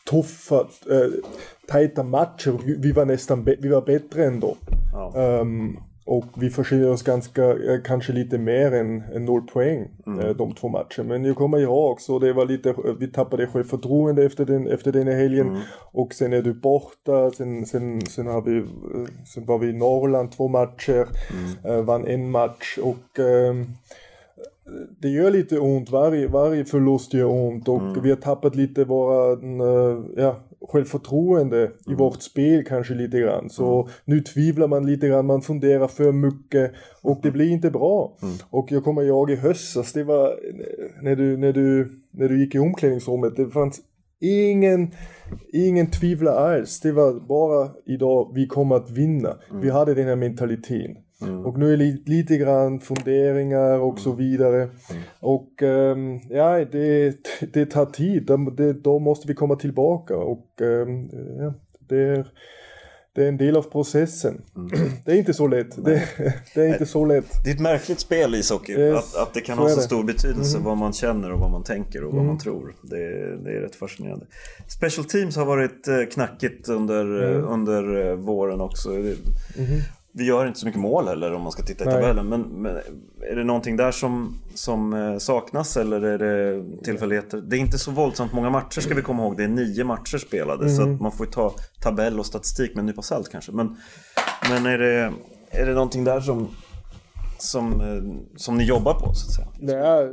tuffa, 0.10 0.60
uh, 0.92 1.14
tajta 1.68 2.04
matcher. 2.04 2.60
Vi- 2.66 2.78
Vi 2.80 2.92
var 2.92 3.06
nästan 3.06 3.44
vi 3.46 3.70
var 3.70 3.82
bättre 3.82 4.26
ändå. 4.26 4.58
Ja. 4.94 5.40
Um, 5.42 5.78
och 6.10 6.26
vi 6.36 6.50
förskiljer 6.50 6.92
oss 6.92 7.04
ganska, 7.04 7.44
eh, 7.44 7.82
kanske 7.84 8.14
lite 8.14 8.38
mer 8.38 8.72
än, 8.72 9.04
än 9.16 9.26
noll 9.26 9.42
poäng 9.42 9.88
mm. 10.08 10.38
de 10.38 10.56
två 10.56 10.68
matcherna. 10.70 11.04
Men 11.04 11.26
jag 11.26 11.36
kommer 11.36 11.58
ihåg 11.60 11.92
också, 11.92 12.20
det 12.20 12.34
var 12.34 12.46
lite, 12.46 12.76
vi 13.00 13.08
tappade 13.08 13.48
självförtroende 13.48 14.26
efter 14.26 14.46
den, 14.46 14.68
efter 14.68 14.92
den 14.92 15.08
helgen. 15.08 15.48
Mm. 15.48 15.62
Och 15.92 16.14
sen 16.14 16.34
är 16.34 16.42
du 16.42 16.54
borta, 16.54 17.32
sen, 17.32 17.66
sen, 17.66 18.02
sen, 18.02 18.28
har 18.28 18.42
vi, 18.42 18.66
sen 19.26 19.46
var 19.46 19.58
vi 19.58 19.68
i 19.68 19.74
Norrland 19.74 20.32
två 20.32 20.48
matcher, 20.48 21.08
mm. 21.64 21.86
vann 21.86 22.08
en 22.08 22.32
match 22.32 22.78
och 22.78 23.20
ähm, 23.20 23.68
det 25.02 25.10
gör 25.10 25.32
lite 25.32 25.60
ont, 25.60 25.90
varje, 25.90 26.28
varje 26.28 26.66
förlust 26.66 27.14
gör 27.14 27.26
ont 27.26 27.68
och 27.68 27.82
mm. 27.82 28.02
vi 28.02 28.10
har 28.10 28.18
tappat 28.18 28.56
lite 28.56 28.84
våra, 28.84 29.38
ja, 30.18 30.36
självförtroende 30.62 31.64
i 31.64 31.88
mm. 31.88 31.98
vårt 31.98 32.22
spel 32.22 32.66
kanske 32.66 32.94
lite 32.94 33.20
grann. 33.20 33.50
Så 33.50 33.82
mm. 33.82 33.92
nu 34.06 34.20
tvivlar 34.20 34.68
man 34.68 34.86
lite 34.86 35.08
grann, 35.08 35.26
man 35.26 35.42
funderar 35.42 35.88
för 35.88 36.12
mycket 36.12 36.72
och 37.02 37.20
det 37.24 37.32
blir 37.32 37.50
inte 37.50 37.72
bra. 37.72 38.18
Mm. 38.22 38.36
Och 38.50 38.72
jag 38.72 38.84
kommer 38.84 39.04
ihåg 39.04 39.32
i 39.32 39.36
höstas, 39.36 39.94
det 39.94 40.04
var 40.04 40.40
när 41.02 41.16
du, 41.16 41.38
när 41.38 41.54
du, 41.54 41.92
när 42.12 42.30
du 42.30 42.40
gick 42.40 42.56
i 42.56 42.60
omklädningsrummet, 42.60 43.36
det 43.36 43.50
fanns 43.50 43.82
ingen, 44.20 44.92
ingen 45.54 45.92
tvivel 45.92 46.28
alls. 46.28 46.80
Det 46.80 46.92
var 46.92 47.28
bara 47.28 47.70
idag, 47.86 48.32
vi 48.36 48.48
kommer 48.48 48.76
att 48.76 48.92
vinna. 48.92 49.38
Vi 49.52 49.58
mm. 49.58 49.72
hade 49.72 49.94
den 49.94 50.08
här 50.08 50.16
mentaliteten. 50.16 50.96
Mm. 51.22 51.46
Och 51.46 51.60
nu 51.60 51.74
är 51.74 51.78
det 51.78 51.98
lite 52.06 52.38
grann 52.38 52.80
funderingar 52.80 53.80
och 53.80 54.00
så 54.00 54.12
vidare. 54.12 54.62
Mm. 54.62 55.02
Och 55.20 55.62
um, 55.62 56.20
ja, 56.30 56.66
det, 56.66 57.18
det 57.54 57.66
tar 57.66 57.86
tid. 57.86 58.32
Det, 58.58 58.74
då 58.74 59.00
måste 59.00 59.28
vi 59.28 59.34
komma 59.34 59.56
tillbaka 59.56 60.18
och 60.18 60.62
um, 60.62 61.10
ja, 61.40 61.54
det 61.80 61.98
är 61.98 62.28
det 63.20 63.24
är 63.24 63.28
en 63.28 63.38
del 63.38 63.58
av 63.58 63.62
processen. 63.62 64.42
Mm. 64.56 64.70
Det 65.06 65.12
är 65.12 65.16
inte 65.16 65.34
så 65.34 65.48
lätt. 65.48 65.86
Det, 65.86 66.04
det, 66.56 66.62
är 66.62 66.68
inte 66.68 66.86
så 66.86 67.06
lätt. 67.06 67.44
Det 67.44 67.50
är 67.50 67.54
ett 67.54 67.62
märkligt 67.62 68.00
spel 68.00 68.36
ishockey. 68.36 68.72
Yes, 68.72 69.16
att, 69.16 69.22
att 69.22 69.34
det 69.34 69.42
kan 69.42 69.58
så 69.58 69.64
ha 69.64 69.70
så 69.70 69.82
stor 69.82 70.04
betydelse 70.04 70.58
mm. 70.58 70.66
vad 70.66 70.78
man 70.78 70.94
känner 70.94 71.32
och 71.32 71.40
vad 71.40 71.52
man 71.52 71.64
tänker 71.64 72.04
och 72.04 72.14
vad 72.14 72.22
man 72.22 72.26
mm. 72.26 72.38
tror. 72.38 72.76
Det, 72.82 72.98
det, 73.44 73.52
är 73.52 73.62
rätt 73.62 73.76
fascinerande. 73.76 74.26
Special 74.68 75.06
Teams 75.06 75.36
har 75.36 75.46
varit 75.46 75.88
eh, 75.88 76.04
knackigt 76.14 76.70
under, 76.70 77.24
mm. 77.24 77.46
under 77.46 78.10
eh, 78.10 78.16
våren 78.16 78.62
också. 78.62 78.90
Vi 80.12 80.26
gör 80.26 80.48
inte 80.48 80.60
så 80.60 80.66
mycket 80.66 80.82
mål 80.82 81.08
heller 81.08 81.34
om 81.34 81.42
man 81.42 81.52
ska 81.52 81.64
titta 81.64 81.84
i 81.84 81.88
tabellen. 81.88 82.30
Men, 82.30 82.42
men, 82.42 82.76
är 83.32 83.36
det 83.36 83.44
någonting 83.44 83.78
där 83.78 83.92
som, 83.92 84.42
som 84.54 84.94
eh, 84.94 85.18
saknas 85.18 85.78
eller 85.78 86.02
är 86.02 86.18
det 86.18 86.64
tillfälligheter? 86.84 87.38
Det 87.38 87.58
är 87.58 87.60
inte 87.60 87.78
så 87.78 87.92
våldsamt 87.92 88.34
många 88.34 88.50
matcher 88.50 88.82
ska 88.82 88.96
vi 88.96 89.02
komma 89.02 89.24
ihåg. 89.24 89.38
Det 89.38 89.44
är 89.44 89.48
nio 89.48 89.84
matcher 89.84 90.18
spelade. 90.18 90.64
Mm. 90.64 90.76
Så 90.76 90.82
att 90.82 91.02
man 91.02 91.12
får 91.12 91.26
ta 91.26 91.54
tabell 91.82 92.20
och 92.20 92.26
statistik 92.26 92.76
med 92.76 92.80
en 92.80 92.86
nypa 92.86 93.02
salt 93.02 93.30
kanske. 93.32 93.52
Men, 93.52 93.78
men 94.50 94.66
är, 94.66 94.78
det, 94.78 95.14
är 95.52 95.66
det 95.66 95.74
någonting 95.74 96.04
där 96.04 96.22
som, 96.22 96.48
som, 97.38 97.82
eh, 97.82 98.36
som 98.36 98.58
ni 98.58 98.64
jobbar 98.64 98.94
på 98.94 99.14
så 99.14 99.28
att 99.28 99.34
säga? 99.34 99.48
Nej, 99.60 100.04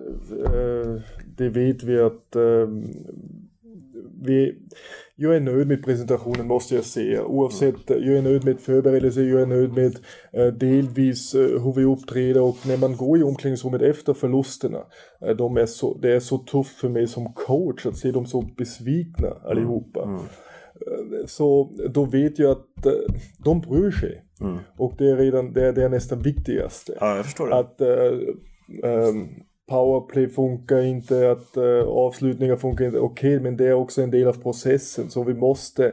eh, 0.45 1.03
det 1.37 1.49
vet 1.49 1.83
vi 1.83 2.01
att 2.01 2.37
vi 4.23 4.55
jag 5.19 5.37
är 5.37 5.41
nöjd 5.41 5.69
med 5.69 5.85
presentationen 5.85 6.47
måste 6.47 6.75
jag 6.75 6.85
säga. 6.85 7.25
Oavsett, 7.25 7.91
mm. 7.91 8.05
jag 8.05 8.19
är 8.19 8.23
nöjd 8.23 8.45
med 8.45 8.61
förberedelse, 8.61 9.23
jag 9.23 9.43
är 9.43 9.47
nöjd 9.47 9.73
med 9.73 9.99
uh, 10.39 10.53
delvis 10.53 11.35
uh, 11.35 11.65
hur 11.65 11.73
vi 11.73 11.85
uppträder 11.85 12.43
och 12.43 12.57
när 12.67 12.77
man 12.77 12.97
går 12.97 13.19
i 13.19 13.23
omklädningsrummet 13.23 13.83
efter 13.83 14.15
förlusterna. 14.15 14.79
Uh, 15.27 15.37
de 15.37 15.57
är 15.57 15.67
så, 15.67 15.99
det 15.99 16.13
är 16.13 16.21
så 16.21 16.39
tufft 16.39 16.77
för 16.77 16.89
mig 16.89 17.07
som 17.07 17.33
coach 17.33 17.87
att 17.87 17.97
se 17.97 18.11
dem 18.11 18.27
så 18.27 18.45
besvikna 18.57 19.29
allihopa. 19.45 20.03
Mm. 20.03 20.15
Mm. 20.15 20.27
Så 21.27 21.75
då 21.91 22.05
vet 22.05 22.39
jag 22.39 22.51
att 22.51 22.87
de 23.39 23.61
bryr 23.61 23.91
sig. 23.91 24.25
Mm. 24.41 24.59
Och 24.79 24.95
det 24.99 25.11
är 25.11 25.17
redan 25.17 25.53
det 25.53 25.67
är, 25.67 25.73
det 25.73 25.85
är 25.85 25.89
nästan 25.89 26.23
viktigaste. 26.23 26.97
Ja, 27.01 27.17
jag 27.17 27.25
förstår 27.25 27.49
det. 27.49 27.57
Att 27.57 27.81
um, 29.09 29.29
powerplay 29.69 30.29
funkar 30.29 30.83
inte, 30.83 31.31
att 31.31 31.57
uh, 31.57 31.89
avslutningar 31.89 32.57
funkar 32.57 32.85
inte. 32.85 32.99
Okej, 32.99 33.37
okay, 33.37 33.43
men 33.43 33.57
det 33.57 33.67
är 33.67 33.73
också 33.73 34.03
en 34.03 34.11
del 34.11 34.29
av 34.29 34.43
processen. 34.43 35.11
Så 35.11 35.23
vi 35.23 35.35
måste 35.35 35.93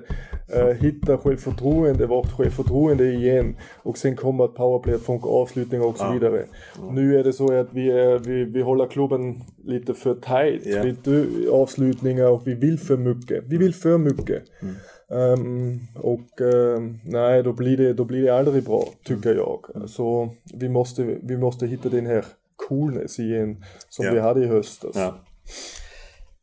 uh, 0.56 0.72
hitta 0.82 1.18
självförtroende, 1.18 2.06
vårt 2.06 2.32
självförtroende 2.32 3.14
igen. 3.14 3.56
Och 3.84 3.98
sen 3.98 4.16
kommer 4.16 4.44
att 4.46 4.56
powerplay 4.56 4.96
att 4.96 5.02
funka, 5.02 5.30
avslutningar 5.30 5.86
och 5.86 5.98
så 5.98 6.04
ja. 6.04 6.12
vidare. 6.12 6.44
Mm. 6.82 6.96
Nu 6.96 7.20
är 7.20 7.24
det 7.24 7.34
så 7.34 7.54
att 7.54 7.74
vi, 7.74 7.92
är, 7.92 8.20
vi, 8.20 8.44
vi 8.44 8.62
håller 8.62 8.86
klubben 8.86 9.36
lite 9.64 9.94
för 9.94 10.16
tight. 10.16 10.68
Yeah. 10.68 10.86
Lite 10.86 11.26
avslutningar 11.52 12.28
och 12.28 12.48
vi 12.48 12.54
vill 12.54 12.80
för 12.80 12.98
mycket. 12.98 13.44
Vi 13.48 13.58
vill 13.58 13.74
för 13.74 13.98
mycket. 13.98 14.44
Mm. 14.62 14.76
Um, 15.10 15.80
och 15.96 16.42
uh, 16.42 16.80
nej, 17.06 17.44
då 17.44 17.54
blir, 17.54 17.78
det, 17.78 17.94
då 17.94 18.04
blir 18.06 18.22
det 18.22 18.38
aldrig 18.38 18.64
bra, 18.64 18.84
tycker 19.04 19.36
jag. 19.36 19.60
Mm. 19.76 19.88
Så 19.88 20.30
vi 20.54 20.70
måste, 20.70 21.04
vi 21.24 21.38
måste 21.38 21.68
hitta 21.68 21.90
den 21.90 22.06
här 22.06 22.26
coolness 22.56 23.20
igen 23.20 23.64
som 23.90 24.06
ja. 24.06 24.12
vi 24.14 24.20
hade 24.20 24.44
i 24.44 24.48
höstas. 24.48 24.96
Ja. 24.96 25.16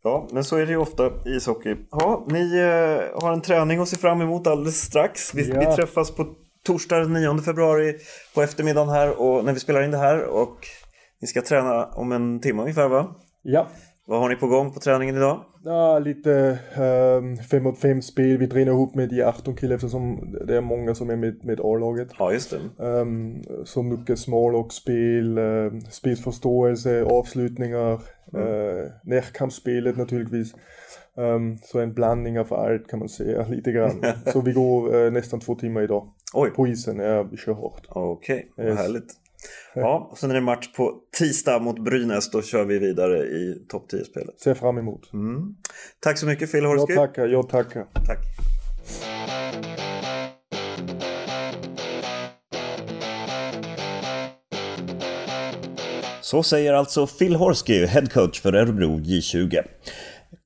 ja, 0.04 0.28
men 0.32 0.44
så 0.44 0.56
är 0.56 0.66
det 0.66 0.72
ju 0.72 0.78
ofta 0.78 1.06
i 1.26 1.30
ishockey. 1.36 1.76
Ja, 1.90 2.26
ni 2.28 2.58
eh, 2.58 3.22
har 3.22 3.32
en 3.32 3.40
träning 3.40 3.80
att 3.80 3.88
se 3.88 3.96
fram 3.96 4.20
emot 4.20 4.46
alldeles 4.46 4.82
strax. 4.82 5.34
Vi, 5.34 5.42
vi 5.42 5.66
träffas 5.76 6.10
på 6.10 6.34
torsdag 6.66 6.98
den 6.98 7.12
9 7.12 7.38
februari 7.38 7.94
på 8.34 8.42
eftermiddagen 8.42 8.88
här 8.88 9.20
och 9.20 9.44
när 9.44 9.52
vi 9.52 9.60
spelar 9.60 9.82
in 9.82 9.90
det 9.90 9.98
här 9.98 10.24
och 10.24 10.66
ni 11.20 11.26
ska 11.26 11.42
träna 11.42 11.86
om 11.86 12.12
en 12.12 12.40
timme 12.40 12.62
ungefär 12.62 12.88
va? 12.88 13.14
Ja. 13.42 13.68
Vad 14.10 14.20
har 14.20 14.28
ni 14.28 14.36
på 14.36 14.46
gång 14.46 14.72
på 14.72 14.80
träningen 14.80 15.16
idag? 15.16 15.44
Ja, 15.64 15.98
lite 15.98 16.58
5 17.50 17.58
um, 17.58 17.62
mot 17.62 17.78
5 17.78 18.02
spel. 18.02 18.38
Vi 18.38 18.48
tränar 18.48 18.72
ihop 18.72 18.94
med 18.94 19.08
de 19.08 19.22
18 19.22 19.56
killar 19.56 19.74
eftersom 19.74 20.36
det 20.46 20.56
är 20.56 20.60
många 20.60 20.94
som 20.94 21.10
är 21.10 21.16
med, 21.16 21.44
med 21.44 21.60
A-laget. 21.60 22.08
Ja, 22.18 22.32
just 22.32 22.50
det. 22.50 22.84
Um, 22.84 23.42
så 23.64 23.82
mycket 23.82 24.18
small 24.18 24.54
och 24.54 24.72
spel, 24.72 25.38
uh, 25.38 25.80
spelsförståelse, 25.90 27.04
avslutningar, 27.04 28.00
mm. 28.32 28.46
uh, 28.46 28.86
närkampsspelet 29.04 29.96
naturligtvis. 29.96 30.54
Um, 31.16 31.58
så 31.62 31.80
en 31.80 31.94
blandning 31.94 32.40
av 32.40 32.54
allt 32.54 32.88
kan 32.88 32.98
man 32.98 33.08
säga 33.08 33.46
lite 33.48 33.72
grann. 33.72 34.04
så 34.32 34.40
vi 34.40 34.52
går 34.52 34.94
uh, 34.96 35.12
nästan 35.12 35.40
två 35.40 35.54
timmar 35.54 35.82
idag. 35.82 36.08
Oj. 36.34 36.50
På 36.50 36.66
isen, 36.66 36.98
ja, 36.98 37.22
vi 37.22 37.36
kör 37.36 37.52
hårt. 37.52 37.86
Okej, 37.88 38.48
okay. 38.52 38.66
yes. 38.66 38.78
härligt. 38.78 39.19
Ja, 39.74 40.08
och 40.10 40.18
sen 40.18 40.30
är 40.30 40.34
det 40.34 40.40
match 40.40 40.72
på 40.76 40.94
tisdag 41.18 41.58
mot 41.58 41.84
Brynäs. 41.84 42.30
Då 42.30 42.42
kör 42.42 42.64
vi 42.64 42.78
vidare 42.78 43.18
i 43.18 43.64
topp 43.68 43.92
10-spelet. 43.92 44.40
Ser 44.40 44.54
fram 44.54 44.78
emot. 44.78 45.12
Mm. 45.12 45.54
Tack 46.00 46.18
så 46.18 46.26
mycket 46.26 46.52
Phil 46.52 46.64
Horsky. 46.64 46.92
Jag 46.92 47.08
tackar, 47.08 47.28
jag 47.28 47.48
tackar. 47.48 47.86
Tack. 48.06 48.18
Så 56.22 56.42
säger 56.42 56.72
alltså 56.72 57.06
Phil 57.06 57.34
Horsky, 57.34 57.86
headcoach 57.86 58.40
för 58.40 58.54
Örebro 58.54 58.98
J20. 58.98 59.64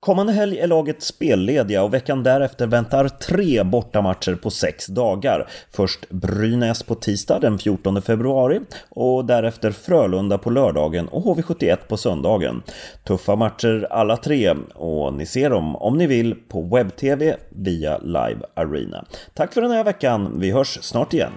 Kommande 0.05 0.33
helg 0.33 0.59
är 0.59 0.67
laget 0.67 1.03
spellediga 1.03 1.83
och 1.83 1.95
veckan 1.95 2.23
därefter 2.23 2.67
väntar 2.67 3.09
tre 3.09 3.63
bortamatcher 3.63 4.35
på 4.35 4.51
sex 4.51 4.87
dagar. 4.87 5.49
Först 5.71 6.11
Brynäs 6.11 6.83
på 6.83 6.95
tisdag 6.95 7.39
den 7.39 7.59
14 7.59 8.03
februari 8.03 8.61
och 8.89 9.25
därefter 9.25 9.71
Frölunda 9.71 10.39
på 10.39 10.51
lördagen 10.51 11.09
och 11.09 11.25
HV71 11.25 11.77
på 11.89 11.97
söndagen. 11.97 12.63
Tuffa 13.05 13.37
matcher 13.37 13.87
alla 13.91 14.17
tre 14.17 14.55
och 14.75 15.15
ni 15.15 15.27
ser 15.27 15.51
dem 15.51 15.77
om 15.77 15.99
ni 15.99 16.07
vill 16.07 16.35
på 16.49 16.63
webb-tv 16.63 17.37
via 17.49 17.99
Live 17.99 18.41
Arena. 18.55 19.05
Tack 19.35 19.53
för 19.53 19.61
den 19.61 19.71
här 19.71 19.85
veckan, 19.85 20.41
vi 20.41 20.51
hörs 20.51 20.79
snart 20.83 21.15
igen. 21.15 21.33